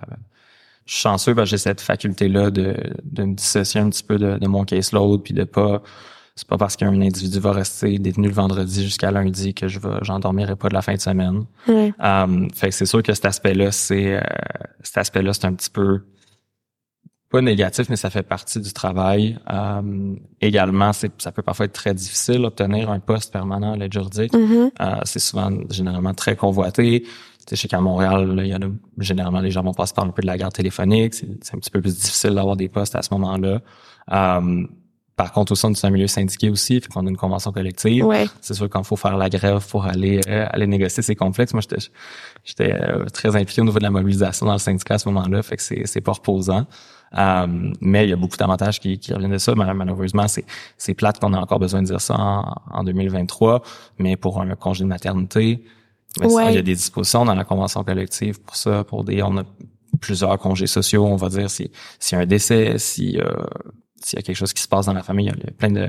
je 0.85 0.93
suis 0.93 1.01
chanceux 1.01 1.33
parce 1.33 1.49
que 1.49 1.51
j'ai 1.51 1.57
cette 1.57 1.81
faculté-là 1.81 2.51
de, 2.51 2.75
de 3.03 3.23
me 3.23 3.33
dissocier 3.33 3.81
un 3.81 3.89
petit 3.89 4.03
peu 4.03 4.19
de, 4.19 4.37
de 4.37 4.47
mon 4.47 4.65
caseload, 4.65 5.23
puis 5.23 5.33
de 5.33 5.43
pas 5.45 5.81
c'est 6.35 6.47
pas 6.47 6.57
parce 6.57 6.75
qu'un 6.75 7.01
individu 7.01 7.39
va 7.39 7.53
rester 7.53 7.97
détenu 7.97 8.27
le 8.27 8.33
vendredi 8.33 8.83
jusqu'à 8.83 9.09
lundi 9.09 9.53
que 9.53 9.69
je 9.69 9.79
vais 9.79 9.97
j'en 10.01 10.19
dormirai 10.19 10.57
pas 10.57 10.67
de 10.67 10.73
la 10.73 10.81
fin 10.81 10.93
de 10.93 10.99
semaine. 10.99 11.45
Um, 11.67 12.49
fait 12.53 12.69
que 12.69 12.75
c'est 12.75 12.85
sûr 12.85 13.01
que 13.01 13.13
cet 13.13 13.25
aspect-là, 13.25 13.71
c'est 13.71 14.17
euh, 14.17 14.21
cet 14.83 14.97
aspect-là, 14.97 15.31
c'est 15.33 15.45
un 15.45 15.53
petit 15.53 15.69
peu 15.69 16.01
pas 17.35 17.41
négatif, 17.41 17.89
mais 17.89 17.97
ça 17.97 18.09
fait 18.09 18.23
partie 18.23 18.61
du 18.61 18.71
travail. 18.71 19.37
Um, 19.51 20.17
également, 20.39 20.93
c'est 20.93 21.11
ça 21.17 21.33
peut 21.33 21.41
parfois 21.41 21.65
être 21.65 21.73
très 21.73 21.93
difficile 21.93 22.41
d'obtenir 22.41 22.89
un 22.89 23.01
poste 23.01 23.33
permanent 23.33 23.73
à 23.73 23.75
l'aide 23.75 23.91
juridique. 23.91 24.33
Mhm. 24.33 24.71
Euh, 24.79 24.95
c'est 25.03 25.19
souvent 25.19 25.49
généralement 25.69 26.13
très 26.13 26.37
convoité. 26.37 27.03
Je 27.49 27.55
sais 27.57 27.67
qu'à 27.67 27.81
Montréal, 27.81 28.35
là, 28.35 28.43
il 28.43 28.49
y 28.49 28.55
en 28.55 28.61
a 28.61 28.71
généralement 28.99 29.41
les 29.41 29.51
gens 29.51 29.63
vont 29.63 29.73
passer 29.73 29.93
par 29.93 30.05
un 30.05 30.11
peu 30.11 30.21
de 30.21 30.27
la 30.27 30.37
garde 30.37 30.53
téléphonique. 30.53 31.13
C'est, 31.13 31.53
un 31.53 31.59
petit 31.59 31.69
peu 31.69 31.81
plus 31.81 31.95
difficile 31.95 32.33
d'avoir 32.35 32.55
des 32.55 32.69
postes 32.69 32.95
à 32.95 33.01
ce 33.01 33.13
moment-là. 33.13 33.59
Euh, 34.13 34.65
par 35.17 35.31
contre, 35.31 35.51
au 35.51 35.55
sein 35.55 35.71
du 35.71 35.91
milieu 35.91 36.07
syndiqué 36.07 36.49
aussi, 36.49 36.79
fait 36.79 36.87
qu'on 36.87 37.05
a 37.05 37.09
une 37.09 37.17
convention 37.17 37.51
collective. 37.51 38.05
Ouais. 38.05 38.27
C'est 38.41 38.53
sûr 38.53 38.69
qu'il 38.69 38.83
faut 38.83 38.95
faire 38.95 39.17
la 39.17 39.29
grève 39.29 39.65
pour 39.69 39.85
aller 39.85 40.21
euh, 40.27 40.47
aller 40.49 40.67
négocier, 40.67 41.03
c'est 41.03 41.15
complexe. 41.15 41.53
Moi, 41.53 41.61
j'étais 41.61 41.85
j'étais 42.45 42.73
euh, 42.73 43.05
très 43.05 43.35
impliqué 43.35 43.61
au 43.61 43.65
niveau 43.65 43.79
de 43.79 43.83
la 43.83 43.91
mobilisation 43.91 44.45
dans 44.45 44.53
le 44.53 44.59
syndicat 44.59 44.95
à 44.95 44.99
ce 44.99 45.09
moment-là, 45.09 45.41
fait 45.43 45.57
que 45.57 45.63
c'est 45.63 45.83
c'est 45.85 46.01
pas 46.01 46.13
reposant. 46.13 46.65
Euh, 47.17 47.47
mais 47.81 48.05
il 48.05 48.09
y 48.09 48.13
a 48.13 48.15
beaucoup 48.15 48.37
d'avantages 48.37 48.79
qui, 48.79 48.99
qui 48.99 49.13
reviennent 49.13 49.31
de 49.31 49.37
ça. 49.37 49.55
Mal- 49.55 49.73
Malheureusement, 49.73 50.27
c'est 50.27 50.45
c'est 50.77 50.93
plate 50.93 51.19
qu'on 51.19 51.33
a 51.33 51.39
encore 51.39 51.59
besoin 51.59 51.81
de 51.81 51.87
dire 51.87 52.01
ça 52.01 52.15
en, 52.19 52.55
en 52.71 52.83
2023. 52.83 53.61
Mais 53.99 54.17
pour 54.17 54.41
un 54.41 54.53
congé 54.55 54.83
de 54.83 54.89
maternité, 54.89 55.63
ben, 56.19 56.29
ça, 56.29 56.35
Ouais. 56.35 56.51
il 56.51 56.55
y 56.55 56.59
a 56.59 56.61
des 56.61 56.75
dispositions 56.75 57.25
dans 57.25 57.35
la 57.35 57.43
convention 57.45 57.83
collective 57.83 58.41
pour 58.41 58.55
ça. 58.55 58.83
Pour 58.83 59.03
des, 59.03 59.21
on 59.23 59.37
a 59.37 59.43
plusieurs 60.01 60.37
congés 60.39 60.67
sociaux. 60.67 61.05
On 61.05 61.15
va 61.15 61.29
dire 61.29 61.49
si 61.49 61.71
s'il 61.99 62.17
y 62.17 62.19
a 62.19 62.23
un 62.23 62.25
décès, 62.25 62.77
si 62.77 63.17
euh, 63.19 63.31
s'il 64.03 64.17
y 64.17 64.19
a 64.19 64.23
quelque 64.23 64.35
chose 64.37 64.53
qui 64.53 64.61
se 64.61 64.67
passe 64.67 64.85
dans 64.85 64.93
la 64.93 65.03
famille, 65.03 65.31
il 65.33 65.43
y 65.43 65.47
a 65.47 65.51
plein 65.51 65.71
de 65.71 65.87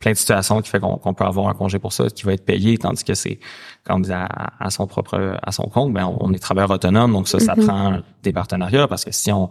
plein 0.00 0.12
de 0.12 0.16
situations 0.16 0.60
qui 0.60 0.68
fait 0.70 0.80
qu'on 0.80 0.96
qu'on 0.98 1.14
peut 1.14 1.24
avoir 1.24 1.48
un 1.48 1.54
congé 1.54 1.78
pour 1.78 1.92
ça 1.92 2.08
qui 2.10 2.24
va 2.24 2.32
être 2.34 2.44
payé, 2.44 2.76
tandis 2.78 3.04
que 3.04 3.14
c'est 3.14 3.38
quand 3.84 3.96
on 3.96 4.00
dit 4.00 4.12
à, 4.12 4.26
à 4.60 4.70
son 4.70 4.86
propre 4.86 5.38
à 5.42 5.52
son 5.52 5.64
compte, 5.64 5.92
ben 5.92 6.04
on, 6.06 6.16
on 6.28 6.32
est 6.32 6.38
travailleur 6.38 6.70
autonome, 6.70 7.12
donc 7.12 7.26
ça, 7.28 7.38
ça 7.40 7.54
Mhm. 7.56 7.66
prend 7.66 7.98
des 8.22 8.32
partenariats 8.32 8.86
parce 8.88 9.04
que 9.04 9.12
si 9.12 9.30
on 9.32 9.50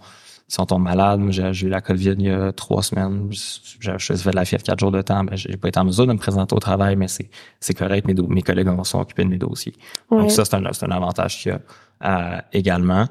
si 0.53 0.59
on 0.59 0.67
tombe 0.67 0.83
malade, 0.83 1.19
moi, 1.19 1.31
j'ai 1.31 1.65
eu 1.65 1.69
la 1.69 1.81
COVID 1.81 2.11
il 2.11 2.27
y 2.27 2.29
a 2.29 2.51
trois 2.51 2.83
semaines, 2.83 3.27
je, 3.31 3.97
je 3.97 3.97
faisais 3.97 4.29
de 4.29 4.35
la 4.35 4.45
fièvre 4.45 4.61
quatre 4.61 4.79
jours 4.79 4.91
de 4.91 5.01
temps, 5.01 5.23
ben 5.23 5.35
j'ai 5.35 5.57
pas 5.57 5.69
été 5.69 5.79
en 5.79 5.85
mesure 5.85 6.05
de 6.05 6.13
me 6.13 6.19
présenter 6.19 6.55
au 6.55 6.59
travail, 6.59 6.95
mais 6.95 7.07
c'est 7.07 7.73
correct, 7.73 8.05
mes, 8.05 8.13
mes 8.13 8.43
collègues 8.43 8.67
vont 8.67 8.83
sont 8.83 8.99
occupés 8.99 9.23
de 9.23 9.29
mes 9.29 9.39
dossiers. 9.39 9.73
Ouais. 10.11 10.19
Donc 10.19 10.31
ça, 10.31 10.45
c'est 10.45 10.53
un, 10.53 10.91
avantage 10.91 11.41
qu'il 11.41 11.53
y 11.53 11.55
a 11.55 12.35
euh, 12.35 12.41
également. 12.51 13.07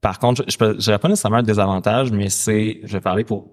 Par 0.00 0.18
contre, 0.18 0.42
je 0.48 0.64
ne 0.64 0.72
dirais 0.72 0.98
pas 0.98 1.08
nécessairement 1.08 1.36
un 1.36 1.42
désavantage, 1.42 2.12
mais 2.12 2.30
c'est, 2.30 2.80
je 2.84 2.92
vais 2.94 3.02
parler 3.02 3.24
pour 3.24 3.52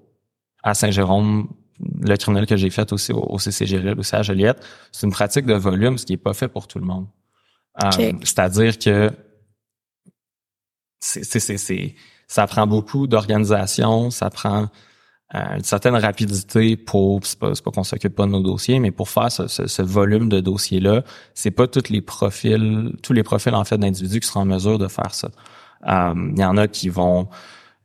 à 0.64 0.74
Saint-Jérôme, 0.74 1.50
le 1.82 2.16
criminel 2.16 2.46
que 2.46 2.56
j'ai 2.56 2.70
fait 2.70 2.94
aussi 2.94 3.12
au, 3.12 3.26
au 3.30 3.40
CCGRL, 3.40 4.00
aussi 4.00 4.16
à 4.16 4.22
Joliette, 4.22 4.66
c'est 4.94 5.06
une 5.06 5.12
pratique 5.12 5.46
de 5.46 5.54
volume, 5.54 5.98
ce 5.98 6.06
qui 6.06 6.14
est 6.14 6.18
pas 6.18 6.34
fait 6.34 6.48
pour 6.48 6.66
tout 6.70 6.80
le 6.80 6.86
monde. 6.86 7.08
Euh. 7.84 8.14
C'est-à-dire 8.24 8.80
que 8.80 9.12
c'est- 11.02 11.94
ça 12.28 12.46
prend 12.48 12.68
beaucoup 12.68 13.08
d'organisation, 13.08 14.10
ça 14.12 14.30
prend 14.30 14.68
euh, 15.36 15.58
une 15.58 15.64
certaine 15.64 15.96
rapidité 15.96 16.78
pour, 16.78 17.20
c'est 17.26 17.38
pas, 17.40 17.52
pas 17.52 17.72
qu'on 17.72 17.84
s'occupe 17.84 18.16
pas 18.16 18.26
de 18.26 18.32
nos 18.32 18.42
dossiers, 18.42 18.80
mais 18.80 18.92
pour 18.92 19.10
faire 19.10 19.32
ce, 19.32 19.48
ce- 19.48 19.68
ce 19.68 19.82
volume 19.82 20.30
de 20.30 20.40
dossiers-là, 20.40 21.04
c'est 21.34 21.52
pas 21.52 21.68
tous 21.68 21.90
les 21.90 22.02
profils, 22.02 22.94
tous 23.04 23.14
les 23.14 23.24
profils 23.24 23.54
en 23.54 23.64
fait 23.66 23.78
d'individus 23.78 24.20
qui 24.22 24.28
seront 24.28 24.42
en 24.42 24.46
mesure 24.46 24.78
de 24.78 24.88
faire 24.88 25.14
ça. 25.14 25.30
Euh, 25.88 26.14
Il 26.34 26.40
y 26.40 26.46
en 26.46 26.56
a 26.58 26.68
qui 26.68 26.88
vont, 26.90 27.28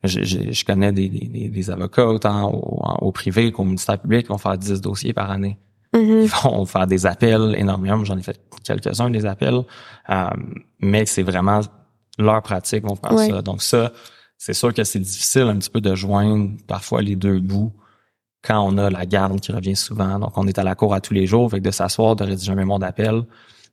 je, 0.04 0.22
je, 0.22 0.50
je 0.52 0.64
connais 0.64 0.92
des, 0.92 1.08
des, 1.08 1.48
des- 1.48 1.70
avocats 1.70 2.06
autant 2.06 2.50
au, 2.52 3.06
au 3.06 3.12
privé 3.12 3.50
qu'au 3.52 3.64
ministère 3.64 3.98
public 3.98 4.22
qui 4.26 4.28
vont 4.28 4.38
faire 4.38 4.56
10 4.56 4.80
dossiers 4.80 5.12
par 5.12 5.30
année. 5.30 5.58
Mhm. 5.94 6.22
Ils 6.22 6.28
vont 6.28 6.64
faire 6.64 6.86
des 6.86 7.06
appels 7.06 7.54
énormément. 7.58 8.04
J'en 8.04 8.16
ai 8.18 8.22
fait 8.22 8.40
quelques-uns 8.64 9.10
des 9.10 9.26
appels, 9.26 9.62
Euh, 10.10 10.26
mais 10.80 11.06
c'est 11.06 11.22
vraiment 11.22 11.60
leur 12.18 12.40
pratique 12.42 12.84
vont 12.84 12.96
faire 12.96 13.12
ça. 13.30 13.42
Donc 13.42 13.62
ça, 13.62 13.92
c'est 14.44 14.54
sûr 14.54 14.74
que 14.74 14.82
c'est 14.82 14.98
difficile 14.98 15.42
un 15.42 15.56
petit 15.56 15.70
peu 15.70 15.80
de 15.80 15.94
joindre 15.94 16.50
parfois 16.66 17.00
les 17.00 17.14
deux 17.14 17.38
bouts 17.38 17.72
quand 18.42 18.60
on 18.60 18.76
a 18.76 18.90
la 18.90 19.06
garde 19.06 19.38
qui 19.40 19.52
revient 19.52 19.76
souvent. 19.76 20.18
Donc 20.18 20.36
on 20.36 20.48
est 20.48 20.58
à 20.58 20.64
la 20.64 20.74
cour 20.74 20.94
à 20.94 21.00
tous 21.00 21.14
les 21.14 21.28
jours, 21.28 21.46
avec 21.52 21.62
de 21.62 21.70
s'asseoir, 21.70 22.16
de 22.16 22.24
rédiger 22.24 22.50
un 22.50 22.56
mémoire 22.56 22.80
d'appel, 22.80 23.22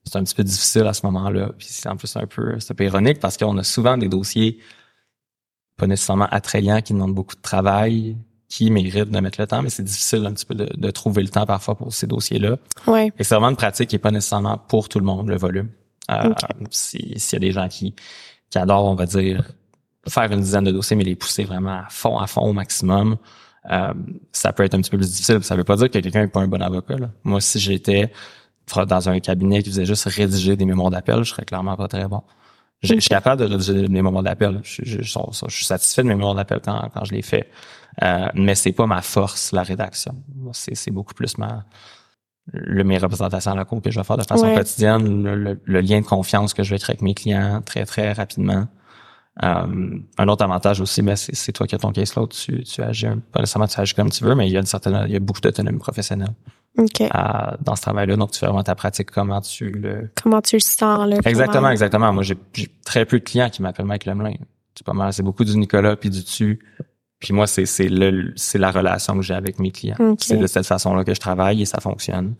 c'est 0.06 0.16
un 0.18 0.24
petit 0.24 0.36
peu 0.36 0.44
difficile 0.44 0.84
à 0.86 0.94
ce 0.94 1.04
moment-là. 1.08 1.50
Puis 1.58 1.68
c'est 1.72 1.90
en 1.90 1.96
plus 1.98 2.16
un 2.16 2.28
peu, 2.28 2.60
c'est 2.60 2.72
un 2.72 2.76
peu 2.76 2.84
ironique 2.86 3.20
parce 3.20 3.36
qu'on 3.36 3.58
a 3.58 3.64
souvent 3.64 3.98
des 3.98 4.08
dossiers 4.10 4.60
pas 5.76 5.88
nécessairement 5.88 6.28
attrayants 6.30 6.82
qui 6.82 6.94
demandent 6.94 7.16
beaucoup 7.16 7.36
de 7.36 7.42
travail, 7.42 8.16
qui 8.48 8.70
méritent 8.70 9.10
de 9.10 9.20
mettre 9.20 9.42
le 9.42 9.48
temps, 9.48 9.64
mais 9.64 9.70
c'est 9.72 9.84
difficile 9.84 10.24
un 10.28 10.34
petit 10.34 10.46
peu 10.46 10.54
de, 10.56 10.66
de 10.78 10.92
trouver 10.92 11.24
le 11.24 11.30
temps 11.30 11.46
parfois 11.48 11.74
pour 11.76 11.92
ces 11.94 12.06
dossiers-là. 12.06 12.58
Ouais. 12.86 13.12
Et 13.18 13.24
c'est 13.24 13.34
vraiment 13.34 13.50
une 13.50 13.56
pratique 13.56 13.90
qui 13.90 13.96
est 13.96 14.00
pas 14.00 14.12
nécessairement 14.12 14.58
pour 14.58 14.88
tout 14.88 15.00
le 15.00 15.06
monde, 15.06 15.30
le 15.30 15.38
volume. 15.38 15.70
Euh, 16.12 16.34
si- 16.70 17.14
S'il 17.18 17.34
y 17.34 17.38
a 17.38 17.40
des 17.48 17.52
gens 17.54 17.68
qui, 17.68 17.96
qui 18.52 18.58
adorent, 18.60 18.86
on 18.86 18.96
va 18.96 19.06
dire, 19.08 19.52
faire 20.08 20.32
une 20.32 20.42
dizaine 20.42 20.64
de 20.64 20.72
dossiers, 20.72 20.96
mais 20.96 21.04
les 21.04 21.16
pousser 21.16 21.44
vraiment 21.44 21.80
à 21.86 21.88
fond, 21.90 22.18
à 22.18 22.28
fond 22.28 22.42
au 22.42 22.54
maximum, 22.54 23.18
euh, 23.70 23.94
ça 24.32 24.54
peut 24.54 24.64
être 24.64 24.74
un 24.76 24.82
petit 24.82 24.90
peu 24.90 24.98
plus 24.98 25.10
difficile. 25.12 25.44
Ça 25.44 25.56
veut 25.56 25.64
pas 25.64 25.76
dire 25.76 25.88
que 25.90 26.00
quelqu'un 26.00 26.22
n'est 26.22 26.28
pas 26.28 26.40
un 26.42 26.48
bon 26.48 26.62
avocat. 26.62 26.98
là. 26.98 27.10
Moi, 27.24 27.42
si 27.42 27.60
j'étais 27.60 28.12
dans 28.88 29.10
un 29.10 29.20
cabinet 29.20 29.64
qui 29.64 29.70
faisait 29.70 29.86
juste 29.86 30.06
rédiger 30.06 30.56
des 30.56 30.66
mémoires 30.66 30.92
d'appel, 30.92 31.24
je 31.24 31.30
serais 31.32 31.44
clairement 31.46 31.76
pas 31.76 31.88
très 31.88 32.08
bon. 32.08 32.22
Je, 32.82 32.94
je 32.96 33.00
suis 33.00 33.10
capable 33.10 33.42
de 33.42 33.48
rédiger 33.48 33.74
des 33.74 33.88
mémoires 33.90 34.24
d'appel. 34.24 34.62
Je, 34.64 34.84
je- 34.86 35.02
je- 35.02 35.20
je 35.48 35.56
suis 35.56 35.66
satisfait 35.66 36.04
de 36.04 36.08
mes 36.08 36.16
mémoires 36.16 36.36
d'appel 36.36 36.60
quand, 36.64 36.90
quand 36.94 37.04
je 37.04 37.12
les 37.14 37.22
fais. 37.22 37.50
Euh, 38.04 38.28
mais 38.36 38.56
c'est 38.56 38.72
pas 38.72 38.86
ma 38.86 39.02
force, 39.02 39.52
la 39.52 39.64
rédaction. 39.64 40.16
C'est 40.54 40.76
c'est 40.76 40.92
beaucoup 40.92 41.14
plus 41.14 41.38
ma 41.38 41.66
le, 42.54 42.84
mes 42.84 42.98
représentations 42.98 43.52
à 43.52 43.56
la 43.56 43.66
cour 43.66 43.82
que 43.82 43.92
je 43.92 44.00
vais 44.00 44.04
faire 44.04 44.18
de 44.18 44.24
façon 44.24 44.46
quotidienne, 44.56 45.24
le, 45.66 45.82
lien 45.82 46.00
de 46.02 46.06
confiance 46.06 46.54
que 46.54 46.64
je 46.64 46.72
vais 46.72 46.80
créer 46.80 46.94
avec 46.94 47.02
mes 47.02 47.14
clients 47.14 47.62
très, 47.62 47.86
très 47.86 48.14
rapidement. 48.14 48.68
Euh, 49.44 50.00
un 50.18 50.28
autre 50.28 50.44
avantage 50.44 50.82
aussi, 50.82 51.02
ben, 51.02 51.16
c'est 51.16 51.52
toi 51.52 51.66
qui 51.66 51.76
as 51.76 51.78
ton 51.78 51.92
caseload, 51.92 52.30
tu, 52.30 52.64
tu 52.64 52.82
agis, 52.82 53.08
pas 53.32 53.40
nécessairement 53.40 53.68
tu 53.68 53.80
agis 53.80 53.94
comme 53.94 54.10
tu 54.10 54.24
veux, 54.24 54.36
mais 54.36 54.48
il 54.48 54.52
y 54.52 54.58
a 54.58 54.60
une 54.60 54.66
certaine, 54.66 55.06
il 55.08 55.14
y 55.14 55.16
a 55.16 55.20
beaucoup 55.20 55.40
d'autonomie 55.40 55.80
professionnelle. 55.80 56.34
dans 56.76 57.76
ce 57.76 57.82
travail-là. 57.82 58.18
Donc, 58.18 58.32
tu 58.32 58.40
fais 58.40 58.46
vraiment 58.48 58.64
ta 58.64 58.76
pratique, 58.76 59.12
comment 59.12 59.42
tu 59.42 59.70
le... 59.70 60.10
Comment 60.22 60.42
tu 60.42 60.58
le 60.58 60.62
sens, 60.62 61.08
là. 61.08 61.18
Exactement, 61.26 61.70
exactement. 61.70 62.12
Moi, 62.12 62.24
j'ai 62.24 62.38
très 62.86 63.06
peu 63.06 63.20
de 63.20 63.24
clients 63.24 63.50
qui 63.50 63.62
m'appellent 63.62 63.86
Mike 63.86 64.06
Lemelin. 64.06 64.34
C'est 64.76 64.86
pas 64.86 64.94
mal. 64.94 65.12
C'est 65.14 65.24
beaucoup 65.24 65.44
du 65.44 65.58
Nicolas 65.58 65.96
puis 65.96 66.10
du 66.10 66.24
tu. 66.24 66.60
Puis 67.20 67.34
moi, 67.34 67.48
c'est 67.48 67.66
c'est 67.66 67.90
le 67.90 68.32
c'est 68.38 68.58
la 68.58 68.72
relation 68.72 69.14
que 69.16 69.22
j'ai 69.22 69.34
avec 69.34 69.60
mes 69.60 69.72
clients. 69.72 69.98
C'est 70.20 70.38
de 70.38 70.48
cette 70.48 70.66
façon-là 70.66 71.04
que 71.04 71.14
je 71.14 71.20
travaille 71.20 71.62
et 71.62 71.66
ça 71.66 71.82
fonctionne. 71.82 72.36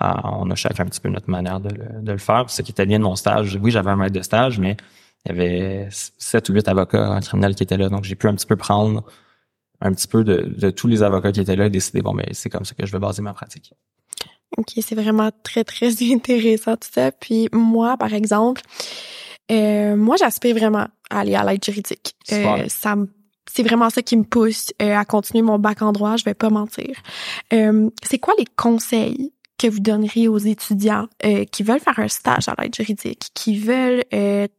Euh, 0.00 0.10
on 0.24 0.50
a 0.50 0.54
chacun 0.54 0.84
un 0.84 0.86
petit 0.86 1.02
peu 1.02 1.10
notre 1.10 1.28
manière 1.28 1.60
de 1.60 1.68
le, 1.68 2.02
de 2.02 2.12
le 2.12 2.18
faire. 2.18 2.46
Puis 2.46 2.54
ce 2.54 2.62
qui 2.62 2.70
était 2.70 2.86
bien 2.86 2.98
de 2.98 3.04
mon 3.04 3.14
stage, 3.14 3.58
oui, 3.62 3.70
j'avais 3.70 3.90
un 3.90 3.96
maître 3.96 4.14
de 4.14 4.22
stage, 4.22 4.58
mais 4.58 4.78
il 5.24 5.28
y 5.28 5.32
avait 5.32 5.88
sept 5.90 6.48
ou 6.48 6.52
huit 6.52 6.66
avocats 6.68 7.10
en 7.10 7.20
criminel 7.20 7.54
qui 7.54 7.62
étaient 7.62 7.76
là. 7.76 7.88
Donc 7.88 8.04
j'ai 8.04 8.14
pu 8.14 8.28
un 8.28 8.34
petit 8.34 8.46
peu 8.46 8.56
prendre 8.56 9.04
un 9.80 9.92
petit 9.92 10.08
peu 10.08 10.24
de, 10.24 10.52
de 10.56 10.70
tous 10.70 10.86
les 10.86 11.02
avocats 11.02 11.32
qui 11.32 11.40
étaient 11.40 11.56
là 11.56 11.66
et 11.66 11.70
décider 11.70 12.02
bon 12.02 12.12
mais 12.12 12.28
c'est 12.32 12.48
comme 12.48 12.64
ça 12.64 12.74
que 12.74 12.86
je 12.86 12.92
vais 12.92 12.98
baser 12.98 13.22
ma 13.22 13.32
pratique. 13.32 13.72
Ok, 14.56 14.72
c'est 14.80 14.94
vraiment 14.94 15.30
très 15.42 15.64
très 15.64 16.02
intéressant 16.12 16.76
tout 16.76 16.88
ça. 16.92 17.10
Puis 17.12 17.48
moi, 17.52 17.96
par 17.96 18.12
exemple, 18.14 18.62
euh, 19.50 19.96
moi 19.96 20.16
j'aspire 20.16 20.56
vraiment 20.56 20.86
à 21.10 21.20
aller 21.20 21.34
à 21.34 21.44
l'aide 21.44 21.64
juridique. 21.64 22.14
Euh, 22.32 22.66
ça 22.68 22.96
me 22.96 23.08
c'est 23.54 23.62
vraiment 23.62 23.90
ça 23.90 24.02
qui 24.02 24.16
me 24.16 24.24
pousse 24.24 24.72
euh, 24.80 24.96
à 24.96 25.04
continuer 25.04 25.42
mon 25.42 25.58
bac 25.58 25.82
en 25.82 25.92
droit, 25.92 26.16
je 26.16 26.24
vais 26.24 26.34
pas 26.34 26.48
mentir. 26.48 26.96
Euh, 27.52 27.90
c'est 28.02 28.18
quoi 28.18 28.34
les 28.38 28.46
conseils 28.56 29.32
que 29.62 29.68
vous 29.68 29.80
donneriez 29.80 30.28
aux 30.28 30.38
étudiants 30.38 31.06
euh, 31.24 31.44
qui 31.44 31.62
veulent 31.62 31.80
faire 31.80 31.98
un 31.98 32.08
stage 32.08 32.48
à 32.48 32.54
l'aide 32.60 32.74
juridique, 32.74 33.28
qui 33.34 33.58
veulent 33.58 34.04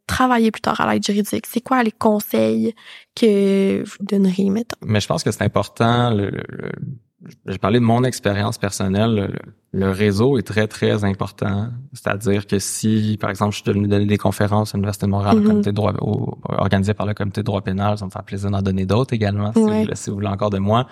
travailler 0.07 0.51
plus 0.51 0.61
tard 0.61 0.79
à 0.79 0.93
l'aide 0.93 1.05
juridique? 1.05 1.45
C'est 1.45 1.61
quoi 1.61 1.83
les 1.83 1.91
conseils 1.91 2.73
que 3.15 3.83
vous 3.83 4.05
donneriez, 4.05 4.49
mettons? 4.49 4.77
Mais 4.85 4.99
je 4.99 5.07
pense 5.07 5.23
que 5.23 5.31
c'est 5.31 5.43
important, 5.43 6.11
le, 6.11 6.31
j'ai 7.47 7.57
parlé 7.57 7.79
de 7.79 7.85
mon 7.85 8.03
expérience 8.03 8.57
personnelle. 8.57 9.39
Le, 9.71 9.89
réseau 9.91 10.37
est 10.37 10.43
très, 10.43 10.67
très 10.67 11.03
important. 11.03 11.69
C'est-à-dire 11.93 12.45
que 12.45 12.59
si, 12.59 13.17
par 13.19 13.29
exemple, 13.29 13.51
je 13.51 13.57
suis 13.57 13.65
devenu 13.65 13.87
donner 13.87 14.05
des 14.05 14.17
conférences 14.17 14.73
à 14.73 14.77
l'Université 14.77 15.05
de 15.05 15.11
Montréal, 15.11 15.39
mm 15.39 15.47
comité 15.47 15.69
de 15.71 15.75
droit, 15.75 15.93
organisé 16.43 16.93
par 16.93 17.05
le 17.05 17.13
comité 17.13 17.41
de 17.41 17.45
droit 17.45 17.61
pénal, 17.61 17.97
ça 17.97 18.05
me 18.05 18.11
fait 18.11 18.23
plaisir 18.25 18.51
d'en 18.51 18.61
donner 18.61 18.85
d'autres 18.85 19.13
également, 19.13 19.51
si, 19.53 19.59
vous, 20.09 20.15
voulez 20.15 20.27
encore 20.27 20.49
de 20.49 20.59
moi. 20.59 20.87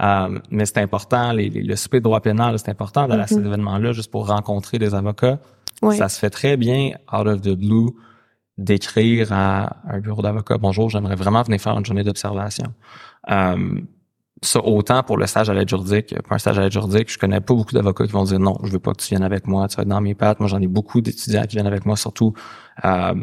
Euh, 0.00 0.38
mais 0.50 0.66
c'est 0.66 0.78
important, 0.78 1.32
les, 1.32 1.48
le 1.50 1.76
souper 1.76 1.98
de 1.98 2.04
droit 2.04 2.20
pénal, 2.20 2.58
c'est 2.58 2.70
important 2.70 3.06
d'aller 3.06 3.22
à 3.22 3.26
ces 3.26 3.36
mm-hmm. 3.36 3.46
événements-là 3.46 3.92
juste 3.92 4.10
pour 4.10 4.26
rencontrer 4.26 4.78
des 4.78 4.94
avocats. 4.94 5.38
Ça 5.92 6.08
se 6.08 6.18
fait 6.18 6.30
très 6.30 6.56
bien, 6.56 6.92
out 7.12 7.26
of 7.26 7.42
the 7.42 7.54
blue, 7.54 7.90
d'écrire 8.56 9.32
à 9.32 9.76
un 9.86 10.00
bureau 10.00 10.22
d'avocat, 10.22 10.56
bonjour, 10.58 10.88
j'aimerais 10.88 11.16
vraiment 11.16 11.42
venir 11.42 11.60
faire 11.60 11.76
une 11.76 11.84
journée 11.84 12.04
d'observation. 12.04 12.72
Euh, 13.30 13.80
ça 14.42 14.64
autant 14.64 15.02
pour 15.02 15.16
le 15.16 15.26
stage 15.26 15.48
à 15.48 15.54
l'aide 15.54 15.68
juridique. 15.68 16.14
Pour 16.22 16.32
un 16.32 16.38
stage 16.38 16.58
à 16.58 16.62
l'aide 16.62 16.72
juridique, 16.72 17.10
je 17.10 17.18
connais 17.18 17.40
pas 17.40 17.54
beaucoup 17.54 17.72
d'avocats 17.72 18.06
qui 18.06 18.12
vont 18.12 18.24
dire 18.24 18.38
non, 18.38 18.58
je 18.62 18.70
veux 18.70 18.78
pas 18.78 18.92
que 18.92 19.02
tu 19.02 19.08
viennes 19.08 19.22
avec 19.22 19.46
moi, 19.46 19.68
tu 19.68 19.76
vas 19.76 19.82
être 19.82 19.88
dans 19.88 20.00
mes 20.00 20.14
pattes. 20.14 20.40
Moi, 20.40 20.48
j'en 20.48 20.60
ai 20.60 20.66
beaucoup 20.66 21.00
d'étudiants 21.00 21.42
qui 21.42 21.56
viennent 21.56 21.66
avec 21.66 21.86
moi, 21.86 21.96
surtout 21.96 22.34
euh, 22.84 23.14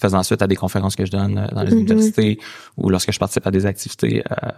faisant 0.00 0.22
suite 0.22 0.42
à 0.42 0.46
des 0.46 0.56
conférences 0.56 0.96
que 0.96 1.04
je 1.04 1.10
donne 1.10 1.38
euh, 1.38 1.46
dans 1.54 1.62
les 1.62 1.72
mm-hmm. 1.72 1.78
universités 1.78 2.38
ou 2.76 2.90
lorsque 2.90 3.12
je 3.12 3.18
participe 3.18 3.46
à 3.46 3.50
des 3.50 3.66
activités 3.66 4.22
euh, 4.30 4.50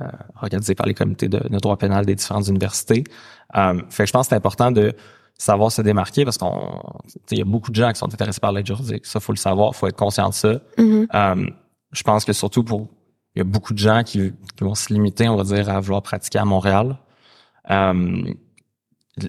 organisées 0.42 0.75
par 0.75 0.87
les 0.87 0.94
comités 0.94 1.29
de, 1.29 1.40
droit 1.59 1.77
pénal 1.77 2.05
des 2.07 2.14
différentes 2.14 2.49
universités. 2.49 3.05
Euh, 3.57 3.81
fait 3.90 4.05
que 4.05 4.07
je 4.09 4.12
pense 4.12 4.27
que 4.27 4.31
c'est 4.31 4.37
important 4.37 4.70
de 4.70 4.94
savoir 5.38 5.70
se 5.70 5.83
démarquer 5.83 6.25
parce 6.25 6.38
qu'on 6.38 6.81
il 7.31 7.38
y 7.38 7.42
a 7.42 7.44
beaucoup 7.44 7.70
de 7.70 7.77
gens 7.77 7.92
qui 7.92 7.99
sont 7.99 8.12
intéressés 8.12 8.40
par 8.40 8.53
l'aide 8.53 8.66
juridique. 8.66 9.05
Ça, 9.07 9.20
faut 9.20 9.33
le 9.33 9.38
savoir, 9.38 9.75
faut 9.75 9.87
être 9.87 9.96
conscient 9.96 10.29
de 10.29 10.35
ça. 10.35 10.53
Mm-hmm. 10.79 11.07
euh, 11.14 11.51
je 11.92 12.03
pense 12.03 12.25
que 12.25 12.33
surtout 12.33 12.64
pour 12.64 12.88
il 13.35 13.40
y 13.40 13.42
a 13.42 13.44
beaucoup 13.44 13.75
de 13.75 13.79
gens 13.79 14.03
qui, 14.03 14.33
vont 14.62 14.75
se 14.75 14.92
limiter, 14.92 15.29
on 15.29 15.37
va 15.37 15.44
dire, 15.44 15.68
à 15.68 15.79
vouloir 15.79 16.03
pratiquer 16.03 16.38
à 16.38 16.46
Montréal. 16.46 16.96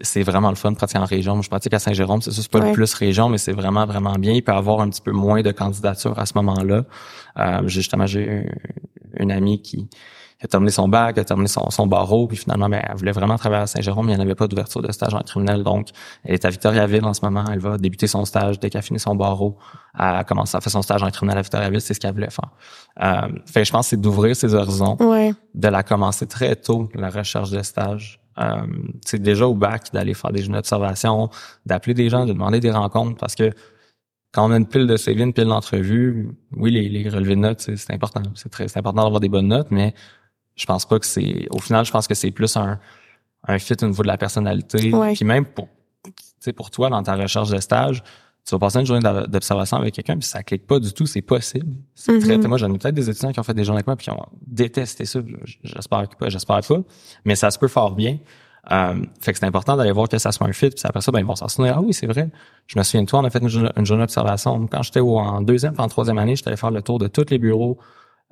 C'est 0.02 0.23
vraiment 0.23 0.50
le 0.50 0.56
fun 0.56 0.71
de 0.71 0.76
pratiquer 0.76 1.00
en 1.00 1.06
région. 1.06 1.34
Moi, 1.34 1.43
je 1.43 1.50
pratique 1.50 1.73
à 1.73 1.80
Saint-Jérôme. 1.80 2.21
C'est 2.21 2.32
c'est 2.32 2.50
pas 2.50 2.60
le 2.60 2.73
plus 2.73 2.93
région, 2.93 3.30
mais 3.30 3.38
c'est 3.38 3.54
vraiment, 3.54 3.86
vraiment 3.86 4.13
bien. 4.13 4.34
Il 4.34 4.43
peut 4.43 4.52
y 4.52 4.56
avoir 4.56 4.82
un 4.82 4.89
petit 4.89 5.02
peu 5.02 5.12
moins 5.12 5.41
de 5.41 5.52
candidatures 5.52 6.17
à 6.19 6.26
ce 6.26 6.34
moment-là. 6.36 6.84
Euh, 7.39 7.67
justement, 7.67 8.06
j'ai 8.06 8.50
une 9.17 9.32
amie 9.32 9.62
qui, 9.62 9.88
a 10.43 10.47
terminé 10.47 10.71
son 10.71 10.88
bac, 10.88 11.17
a 11.17 11.23
terminé 11.23 11.47
son, 11.47 11.69
son 11.71 11.88
barreau, 11.88 12.28
puis 12.28 12.38
finalement, 12.38 12.69
ben, 12.69 12.82
elle 12.88 12.95
voulait 12.95 13.12
vraiment 13.12 13.38
travailler 13.38 13.63
à 13.63 13.67
Saint-Jérôme, 13.67 14.06
mais 14.06 14.13
il 14.13 14.17
n'y 14.17 14.21
avait 14.21 14.36
pas 14.36 14.47
d'ouverture 14.47 14.82
de 14.82 14.91
stage 14.91 15.13
en 15.13 15.21
criminel. 15.21 15.63
Donc, 15.63 15.88
elle 16.23 16.36
est 16.36 16.45
à 16.45 16.50
Victoriaville 16.50 17.04
en 17.06 17.13
ce 17.13 17.26
moment. 17.26 17.43
Elle 17.52 17.60
va 17.60 17.78
débuter 17.78 18.06
son 18.06 18.23
stage 18.23 18.60
dès 18.60 18.69
qu'elle 18.69 18.80
a 18.80 18.84
fini 18.84 19.00
son 19.00 19.15
barreau. 19.15 19.58
Elle 19.97 20.06
a 20.06 20.23
commencé 20.23 20.56
à 20.56 20.62
faire 20.62 20.71
son 20.71 20.84
stage 20.84 21.02
en 21.02 21.10
criminel 21.10 21.39
à 21.39 21.41
Victoriaville, 21.41 21.82
c'est 21.82 21.95
ce 21.95 22.00
qu'elle 22.00 22.13
voulait 22.13 22.30
faire. 22.30 22.52
Euh, 23.02 23.28
fait 23.45 23.65
je 23.65 23.71
pense 23.71 23.88
c'est 23.88 24.00
d'ouvrir 24.00 24.36
ses 24.36 24.54
horizons, 24.54 24.95
de 25.56 25.67
la 25.67 25.84
commencer 25.84 26.28
très 26.28 26.56
tôt, 26.56 26.89
la 26.93 27.10
recherche 27.10 27.50
de 27.50 27.62
stage. 27.63 28.19
Euh, 28.39 28.67
c'est 29.06 29.21
déjà 29.21 29.47
au 29.47 29.56
bac 29.56 29.91
d'aller 29.93 30.13
faire 30.13 30.32
des 30.32 30.43
jeunes 30.43 30.54
d'observation, 30.54 31.30
d'appeler 31.65 31.93
des 31.93 32.10
gens, 32.10 32.26
de 32.26 32.34
demander 32.34 32.60
des 32.60 32.71
rencontres, 32.71 33.17
parce 33.17 33.36
que 33.36 33.52
quand 34.32 34.47
on 34.47 34.52
a 34.52 34.58
une 34.58 34.67
pile 34.67 34.86
de 34.86 34.97
CV, 34.97 35.23
une 35.23 35.34
pile 35.34 35.45
d'entrevues, 35.45 36.30
oui, 36.56 36.71
les, 36.71 36.89
les 36.89 37.10
relevés 37.10 37.36
de 37.36 37.41
notes, 37.41 37.62
c'est 37.62 37.93
important. 37.93 38.21
C'est 38.36 38.50
très 38.50 38.67
c'est 38.67 38.80
important 38.80 39.04
d'avoir 39.04 39.19
des 39.19 39.30
bonnes 39.30 39.47
notes, 39.47 39.71
mais 39.71 39.93
je 40.58 40.65
pense 40.65 40.86
pas 40.86 41.00
que 41.00 41.06
c'est 41.06 41.47
au 41.52 41.60
final 41.60 41.86
je 41.86 41.91
pense 41.91 42.08
que 42.08 42.15
c'est 42.15 42.32
plus 42.32 42.58
un 42.58 42.80
un 43.47 43.60
fit 43.60 43.76
au 43.82 43.86
niveau 43.86 44.04
de 44.04 44.08
la 44.08 44.17
personnalité 44.17 44.91
puis 45.13 45.26
même 45.26 45.45
pour 45.45 45.69
pour 46.56 46.71
toi 46.71 46.89
dans 46.89 47.04
ta 47.04 47.15
recherche 47.15 47.50
de 47.50 47.60
stage 47.60 48.04
tu 48.48 48.56
vas 48.56 48.60
passer 48.60 48.80
une 48.80 48.86
journée 48.86 49.02
d'observation 49.28 49.78
avec 49.78 49.94
quelqu'un 49.94 50.18
puis 50.18 50.28
ça 50.28 50.42
clique 50.42 50.66
pas 50.66 50.80
du 50.80 50.94
tout 50.94 51.06
c'est 51.06 51.22
possible 51.22 51.76
c'est 51.96 52.14
mm-hmm. 52.14 52.48
moi 52.48 52.58
j'en 52.58 52.74
ai 52.74 52.78
peut-être 52.78 52.96
des 52.96 53.10
étudiants 53.10 53.32
qui 53.32 53.40
ont 53.40 53.44
fait 53.44 53.54
des 53.54 53.66
journées 53.66 53.80
avec 53.80 53.88
moi 53.88 53.96
puis 53.98 54.06
qui 54.06 54.12
ont 54.12 54.26
détesté 54.46 55.06
ça 55.06 55.20
j'espère 55.64 56.08
pas 56.08 56.30
j'espère 56.30 56.62
pas 56.62 56.80
mais 57.26 57.36
ça 57.36 57.52
se 57.52 57.60
peut 57.60 57.68
fort 57.68 57.92
bien 57.92 58.18
euh, 58.72 58.96
fait 59.20 59.34
que 59.34 59.40
c'est 59.40 59.46
important 59.46 59.76
d'aller 59.76 59.92
voir 59.92 60.08
que 60.08 60.18
ça 60.18 60.32
soit 60.32 60.48
un 60.48 60.54
fit 60.54 60.70
puis 60.70 60.82
après 60.86 61.02
ça 61.02 61.12
ben 61.12 61.20
ils 61.20 61.26
vont 61.26 61.36
s'en 61.36 61.50
souvenir 61.50 61.76
ah 61.78 61.82
oui 61.82 61.94
c'est 61.94 62.08
vrai 62.08 62.30
je 62.68 62.80
me 62.80 62.84
souviens 62.84 63.04
de 63.04 63.08
toi 63.08 63.20
on 63.20 63.26
a 63.26 63.30
fait 63.30 63.40
une, 63.40 63.50
journée 63.50 63.74
d'observation 63.76 64.66
quand 64.68 64.82
j'étais 64.82 65.02
en 65.02 65.42
deuxième 65.42 65.74
en 65.78 65.88
troisième 65.90 66.18
année 66.18 66.36
j'étais 66.38 66.50
allé 66.50 66.58
faire 66.58 66.72
le 66.72 66.82
tour 66.82 67.00
de 67.00 67.08
tous 67.08 67.30
les 67.30 67.38
bureaux 67.38 67.78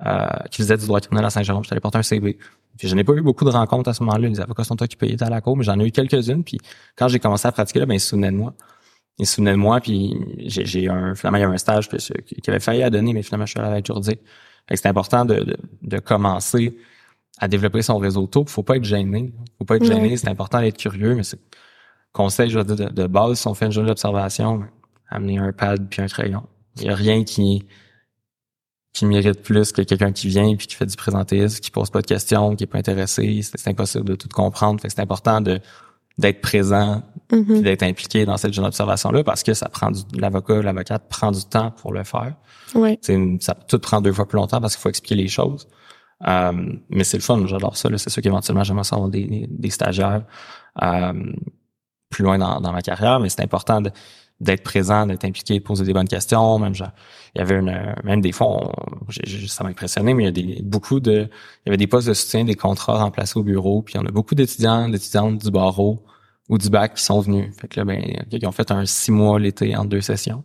euh, 0.04 0.26
qui 0.50 0.60
faisait 0.60 0.76
du 0.76 0.84
droit 0.84 1.00
criminel 1.00 1.24
à 1.24 1.30
Saint-Jérôme. 1.30 1.64
J'étais 1.64 1.72
allé 1.72 1.80
porter 1.80 1.96
un 1.96 2.02
CV. 2.02 2.36
Puis 2.76 2.86
je 2.86 2.94
n'ai 2.94 3.02
pas 3.02 3.14
eu 3.14 3.22
beaucoup 3.22 3.46
de 3.46 3.50
rencontres 3.50 3.88
à 3.88 3.94
ce 3.94 4.02
moment-là. 4.02 4.28
Les 4.28 4.40
avocats 4.40 4.64
sont 4.64 4.80
occupés, 4.82 5.06
ils 5.06 5.14
étaient 5.14 5.24
à 5.24 5.30
la 5.30 5.40
cour, 5.40 5.56
mais 5.56 5.64
j'en 5.64 5.80
ai 5.80 5.86
eu 5.86 5.90
quelques-unes. 5.90 6.44
Puis 6.44 6.58
quand 6.96 7.08
j'ai 7.08 7.18
commencé 7.18 7.48
à 7.48 7.52
pratiquer 7.52 7.80
là, 7.80 7.86
ben 7.86 7.94
ils 7.94 8.00
se 8.00 8.10
souvenaient 8.10 8.30
de 8.30 8.36
moi. 8.36 8.52
Ils 9.18 9.26
se 9.26 9.36
souvenaient 9.36 9.52
de 9.52 9.56
moi, 9.56 9.80
puis 9.80 10.14
j'ai 10.38 10.88
un 10.88 11.14
finalement 11.14 11.38
il 11.38 11.40
y 11.40 11.44
a 11.44 11.48
un 11.48 11.58
stage 11.58 11.88
qui 11.88 12.50
avait 12.50 12.60
failli 12.60 12.82
à 12.82 12.90
donner, 12.90 13.14
mais 13.14 13.22
finalement 13.22 13.46
je 13.46 13.52
suis 13.52 13.60
allé 13.60 13.70
avec 13.70 13.86
Jordi. 13.86 14.18
C'est 14.68 14.86
important 14.86 15.24
de, 15.24 15.56
de, 15.82 15.98
commencer 16.00 16.76
à 17.38 17.46
développer 17.48 17.82
son 17.82 17.98
réseau 17.98 18.26
tôt. 18.26 18.44
Faut 18.46 18.64
pas 18.64 18.76
être 18.76 18.84
gêné. 18.84 19.32
Faut 19.58 19.64
pas 19.64 19.76
être 19.76 19.84
gêné. 19.84 20.16
C'est 20.16 20.28
important 20.28 20.60
d'être 20.60 20.76
curieux, 20.76 21.14
mais 21.14 21.22
c'est 21.22 21.38
conseil 22.12 22.50
je 22.50 22.58
veux 22.58 22.64
dire, 22.64 22.76
de, 22.76 22.92
de, 22.92 23.06
base 23.06 23.38
si 23.38 23.46
on 23.46 23.54
fait 23.54 23.66
une 23.66 23.72
journée 23.72 23.88
d'observation, 23.88 24.64
amener 25.08 25.38
un 25.38 25.52
pad 25.52 25.88
puis 25.88 26.02
un 26.02 26.08
crayon. 26.08 26.42
Il 26.76 26.84
y 26.84 26.88
a 26.88 26.94
rien 26.94 27.24
qui 27.24 27.66
qui 28.92 29.04
mérite 29.04 29.42
plus 29.42 29.72
que 29.72 29.82
quelqu'un 29.82 30.10
qui 30.10 30.26
vient 30.28 30.56
puis 30.56 30.66
qui 30.66 30.74
fait 30.74 30.86
du 30.86 30.96
présentisme, 30.96 31.60
qui 31.60 31.70
pose 31.70 31.90
pas 31.90 32.00
de 32.00 32.06
questions, 32.06 32.56
qui 32.56 32.64
est 32.64 32.66
pas 32.66 32.78
intéressé. 32.78 33.42
C'est 33.42 33.68
impossible 33.68 34.06
de 34.06 34.14
tout 34.14 34.28
comprendre. 34.28 34.80
Fait 34.80 34.88
c'est 34.88 35.00
important 35.00 35.40
de 35.40 35.60
d'être 36.18 36.40
présent 36.40 37.02
mm 37.30 37.62
d'être 37.62 37.82
impliqué 37.82 38.24
dans 38.24 38.36
cette 38.36 38.52
jeune 38.52 38.64
observation 38.64 39.10
là 39.10 39.24
parce 39.24 39.42
que 39.42 39.54
ça 39.54 39.68
prend 39.68 39.90
du 39.90 40.00
l'avocat 40.14 40.62
l'avocate 40.62 41.08
prend 41.08 41.32
du 41.32 41.44
temps 41.44 41.70
pour 41.70 41.92
le 41.92 42.04
faire 42.04 42.34
oui. 42.74 42.98
ça 43.40 43.54
tout 43.54 43.78
prend 43.78 44.00
deux 44.00 44.12
fois 44.12 44.26
plus 44.28 44.36
longtemps 44.36 44.60
parce 44.60 44.76
qu'il 44.76 44.82
faut 44.82 44.88
expliquer 44.88 45.16
les 45.16 45.28
choses 45.28 45.68
euh, 46.26 46.52
mais 46.88 47.04
c'est 47.04 47.16
le 47.16 47.22
fun 47.22 47.44
j'adore 47.46 47.76
ça 47.76 47.88
c'est 47.96 48.10
sûr 48.10 48.22
qu'éventuellement 48.22 48.64
j'aimerais 48.64 48.84
savoir 48.84 49.08
des, 49.08 49.46
des 49.50 49.70
stagiaires 49.70 50.22
euh, 50.82 51.12
plus 52.10 52.24
loin 52.24 52.38
dans, 52.38 52.60
dans 52.60 52.72
ma 52.72 52.82
carrière 52.82 53.18
mais 53.20 53.28
c'est 53.28 53.42
important 53.42 53.80
de 53.80 53.90
d'être 54.40 54.62
présent, 54.62 55.06
d'être 55.06 55.24
impliqué, 55.24 55.58
de 55.58 55.64
poser 55.64 55.84
des 55.84 55.92
bonnes 55.92 56.08
questions. 56.08 56.58
Même 56.58 56.74
genre, 56.74 56.90
il 57.34 57.38
y 57.38 57.40
avait 57.40 57.56
une, 57.56 57.96
même 58.04 58.20
des 58.20 58.32
fois, 58.32 58.70
ça 59.48 59.64
m'a 59.64 59.70
impressionné, 59.70 60.14
mais 60.14 60.24
il 60.24 60.26
y 60.26 60.28
a 60.28 60.32
des, 60.32 60.62
beaucoup 60.62 61.00
de, 61.00 61.12
il 61.12 61.66
y 61.66 61.68
avait 61.68 61.76
des 61.76 61.86
postes 61.86 62.08
de 62.08 62.14
soutien, 62.14 62.44
des 62.44 62.54
contrats 62.54 62.98
remplacés 62.98 63.38
au 63.38 63.42
bureau, 63.42 63.82
puis 63.82 63.94
on 63.98 64.04
a 64.04 64.10
beaucoup 64.10 64.34
d'étudiants, 64.34 64.88
d'étudiantes 64.88 65.38
du 65.38 65.50
barreau 65.50 66.04
ou 66.48 66.58
du 66.58 66.70
bac 66.70 66.94
qui 66.94 67.02
sont 67.02 67.20
venus. 67.20 67.54
Fait 67.56 67.68
que 67.68 67.80
là, 67.80 67.84
ben, 67.84 68.02
ils 68.30 68.46
ont 68.46 68.52
fait 68.52 68.70
un 68.70 68.86
six 68.86 69.10
mois 69.10 69.38
l'été 69.38 69.76
en 69.76 69.84
deux 69.84 70.00
sessions. 70.00 70.44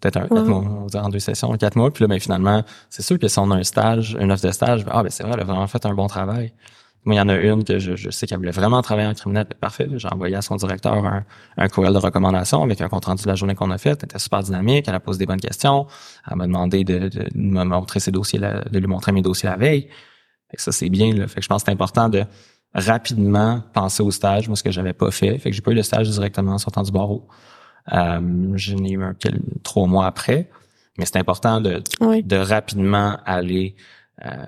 Peut-être 0.00 0.16
un 0.16 0.28
quatre 0.28 0.46
mois, 0.46 0.58
on 0.58 0.82
va 0.82 0.86
dire 0.86 1.04
en 1.04 1.08
deux 1.10 1.18
sessions, 1.18 1.52
quatre 1.56 1.76
mois. 1.76 1.92
Puis 1.92 2.02
là, 2.02 2.08
ben, 2.08 2.18
finalement, 2.18 2.62
c'est 2.88 3.02
sûr 3.02 3.18
que 3.18 3.28
si 3.28 3.38
on 3.38 3.50
a 3.50 3.56
un 3.56 3.62
stage, 3.62 4.16
une 4.18 4.32
offre 4.32 4.46
de 4.46 4.52
stage, 4.52 4.84
ben, 4.84 4.92
ah, 4.94 5.02
ben, 5.02 5.10
c'est 5.10 5.22
vrai, 5.22 5.32
elle 5.34 5.40
a 5.40 5.44
vraiment 5.44 5.66
fait 5.66 5.84
un 5.86 5.94
bon 5.94 6.06
travail. 6.06 6.52
Moi, 7.04 7.14
il 7.14 7.18
y 7.18 7.20
en 7.20 7.28
a 7.30 7.36
une 7.36 7.64
que 7.64 7.78
je, 7.78 7.96
je 7.96 8.10
sais 8.10 8.26
qu'elle 8.26 8.38
voulait 8.38 8.50
vraiment 8.50 8.82
travailler 8.82 9.08
en 9.08 9.14
criminel. 9.14 9.46
Parfait. 9.58 9.88
J'ai 9.94 10.08
envoyé 10.08 10.36
à 10.36 10.42
son 10.42 10.56
directeur 10.56 10.92
un, 10.92 11.24
un 11.56 11.68
courriel 11.68 11.94
de 11.94 11.98
recommandation 11.98 12.62
avec 12.62 12.80
un 12.82 12.88
compte 12.88 13.06
rendu 13.06 13.22
de 13.22 13.28
la 13.28 13.36
journée 13.36 13.54
qu'on 13.54 13.70
a 13.70 13.78
faite. 13.78 14.00
Elle 14.02 14.06
était 14.06 14.18
super 14.18 14.42
dynamique. 14.42 14.86
Elle 14.86 14.94
a 14.94 15.00
posé 15.00 15.18
des 15.18 15.26
bonnes 15.26 15.40
questions. 15.40 15.86
Elle 16.30 16.36
m'a 16.36 16.46
demandé 16.46 16.84
de, 16.84 17.08
de, 17.08 17.26
me 17.34 17.64
montrer 17.64 18.00
ses 18.00 18.10
dossiers, 18.10 18.38
de 18.38 18.78
lui 18.78 18.86
montrer 18.86 19.12
mes 19.12 19.22
dossiers 19.22 19.48
la 19.48 19.56
veille. 19.56 19.88
Fait 20.50 20.56
que 20.58 20.62
ça, 20.62 20.72
c'est 20.72 20.90
bien. 20.90 21.14
Là. 21.14 21.26
Fait 21.26 21.36
que 21.36 21.42
je 21.42 21.48
pense 21.48 21.62
que 21.62 21.66
c'est 21.66 21.72
important 21.72 22.10
de 22.10 22.24
rapidement 22.74 23.62
penser 23.72 24.02
au 24.02 24.10
stage, 24.10 24.48
moi 24.48 24.56
ce 24.56 24.62
que 24.62 24.70
j'avais 24.70 24.92
pas 24.92 25.10
fait. 25.10 25.38
Fait 25.38 25.50
que 25.50 25.56
j'ai 25.56 25.62
pas 25.62 25.72
eu 25.72 25.74
le 25.74 25.82
stage 25.82 26.08
directement 26.10 26.52
en 26.52 26.58
sortant 26.58 26.82
du 26.82 26.92
barreau. 26.92 27.26
Euh, 27.92 28.52
je 28.54 28.74
n'ai 28.74 28.92
eu 28.92 29.02
un 29.02 29.14
trois 29.62 29.86
mois 29.86 30.06
après. 30.06 30.48
Mais 30.98 31.06
c'est 31.06 31.16
important 31.16 31.60
de, 31.60 31.82
de 32.00 32.36
rapidement 32.36 33.18
aller 33.24 33.74
euh, 34.24 34.44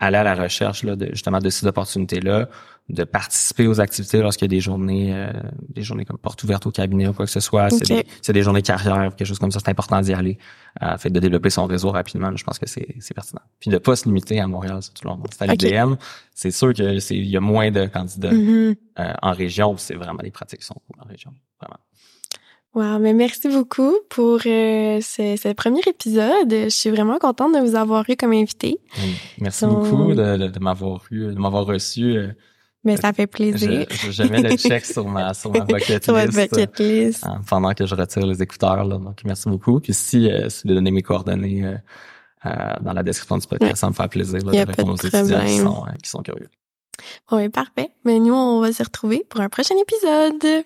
aller 0.00 0.16
à 0.16 0.22
la 0.22 0.34
recherche 0.34 0.82
là, 0.84 0.96
de, 0.96 1.08
justement 1.12 1.38
de 1.38 1.50
ces 1.50 1.66
opportunités-là, 1.66 2.48
de 2.88 3.04
participer 3.04 3.66
aux 3.66 3.80
activités 3.80 4.20
lorsqu'il 4.20 4.46
y 4.46 4.50
a 4.50 4.54
des 4.56 4.60
journées, 4.60 5.14
euh, 5.14 5.30
des 5.68 5.82
journées 5.82 6.06
comme 6.06 6.16
porte 6.16 6.42
ouverte 6.44 6.66
au 6.66 6.70
cabinet 6.70 7.06
ou 7.08 7.12
quoi 7.12 7.26
que 7.26 7.30
ce 7.30 7.40
soit. 7.40 7.68
C'est 7.70 7.86
des, 7.86 8.32
des, 8.32 8.42
journées 8.42 8.62
carrière, 8.62 9.14
quelque 9.14 9.26
chose 9.26 9.38
comme 9.38 9.50
ça. 9.50 9.60
C'est 9.60 9.70
important 9.70 10.00
d'y 10.00 10.14
aller. 10.14 10.38
Euh, 10.82 10.96
fait 10.96 11.10
de 11.10 11.20
développer 11.20 11.50
son 11.50 11.66
réseau 11.66 11.90
rapidement. 11.90 12.34
Je 12.34 12.44
pense 12.44 12.58
que 12.58 12.66
c'est, 12.66 12.86
c'est 13.00 13.14
pertinent. 13.14 13.42
Puis 13.60 13.70
de 13.70 13.78
pas 13.78 13.96
se 13.96 14.06
limiter 14.06 14.40
à 14.40 14.46
Montréal, 14.46 14.78
c'est 14.80 14.94
tout 14.94 15.04
le 15.04 15.10
monde. 15.10 15.26
C'est 15.30 15.42
à 15.42 15.46
l'IDM. 15.46 15.96
C'est 16.34 16.50
sûr 16.50 16.72
que 16.72 16.98
c'est, 16.98 17.16
il 17.16 17.26
y 17.26 17.36
a 17.36 17.40
moins 17.40 17.70
de 17.70 17.86
candidats 17.86 18.32
mm-hmm. 18.32 18.76
euh, 19.00 19.12
en 19.20 19.32
région. 19.32 19.76
C'est 19.76 19.94
vraiment 19.94 20.22
les 20.22 20.30
pratiques 20.30 20.60
qui 20.60 20.66
sont 20.66 20.80
en 20.98 21.06
région. 21.06 21.34
Vraiment. 21.60 21.78
Wow, 22.74 22.98
mais 22.98 23.14
merci 23.14 23.48
beaucoup 23.48 23.96
pour 24.10 24.40
euh, 24.44 25.00
ce, 25.00 25.36
ce, 25.36 25.52
premier 25.54 25.80
épisode. 25.86 26.50
Je 26.50 26.68
suis 26.68 26.90
vraiment 26.90 27.18
contente 27.18 27.54
de 27.54 27.60
vous 27.60 27.74
avoir 27.74 28.04
eu 28.08 28.16
comme 28.16 28.32
invité. 28.32 28.78
Merci 29.40 29.64
beaucoup 29.66 30.14
de, 30.14 30.48
de, 30.48 30.58
m'avoir 30.60 31.02
eu, 31.10 31.26
de 31.26 31.38
m'avoir 31.38 31.64
reçu. 31.64 32.16
Euh, 32.16 32.28
mais 32.84 32.96
ça 32.98 33.12
fait 33.12 33.26
plaisir. 33.26 33.86
Je, 33.90 34.10
je, 34.10 34.22
mets 34.22 34.42
le 34.42 34.56
check 34.56 34.84
sur 34.84 35.08
ma 35.08 35.32
sur 35.34 35.50
ma 35.50 35.60
bucket 35.60 36.04
sur 36.04 36.16
list, 36.16 36.36
bucket 36.36 36.78
list. 36.78 37.24
Euh, 37.24 37.30
pendant 37.48 37.72
que 37.72 37.86
je 37.86 37.94
retire 37.94 38.26
les 38.26 38.42
écouteurs. 38.42 38.84
Là, 38.84 38.98
donc 38.98 39.18
merci 39.24 39.48
beaucoup. 39.48 39.80
Puis 39.80 39.94
si 39.94 40.30
si 40.48 40.68
vous 40.68 40.74
donner 40.74 40.90
mes 40.90 41.02
coordonnées 41.02 41.74
dans 42.44 42.92
la 42.92 43.02
description 43.02 43.38
du 43.38 43.46
podcast, 43.46 43.76
ça 43.76 43.88
me 43.88 43.94
fait 43.94 44.08
plaisir 44.08 44.44
là, 44.44 44.64
de 44.64 44.68
répondre 44.68 44.92
aux 44.92 45.06
étudiants 45.06 45.44
qui 45.44 45.58
sont, 45.58 45.84
qui 46.02 46.10
sont 46.10 46.22
curieux. 46.22 46.50
Bon, 47.30 47.50
parfait. 47.50 47.90
Mais 48.04 48.18
nous, 48.18 48.34
on 48.34 48.60
va 48.60 48.72
se 48.72 48.82
retrouver 48.82 49.24
pour 49.28 49.40
un 49.40 49.48
prochain 49.48 49.74
épisode. 49.80 50.64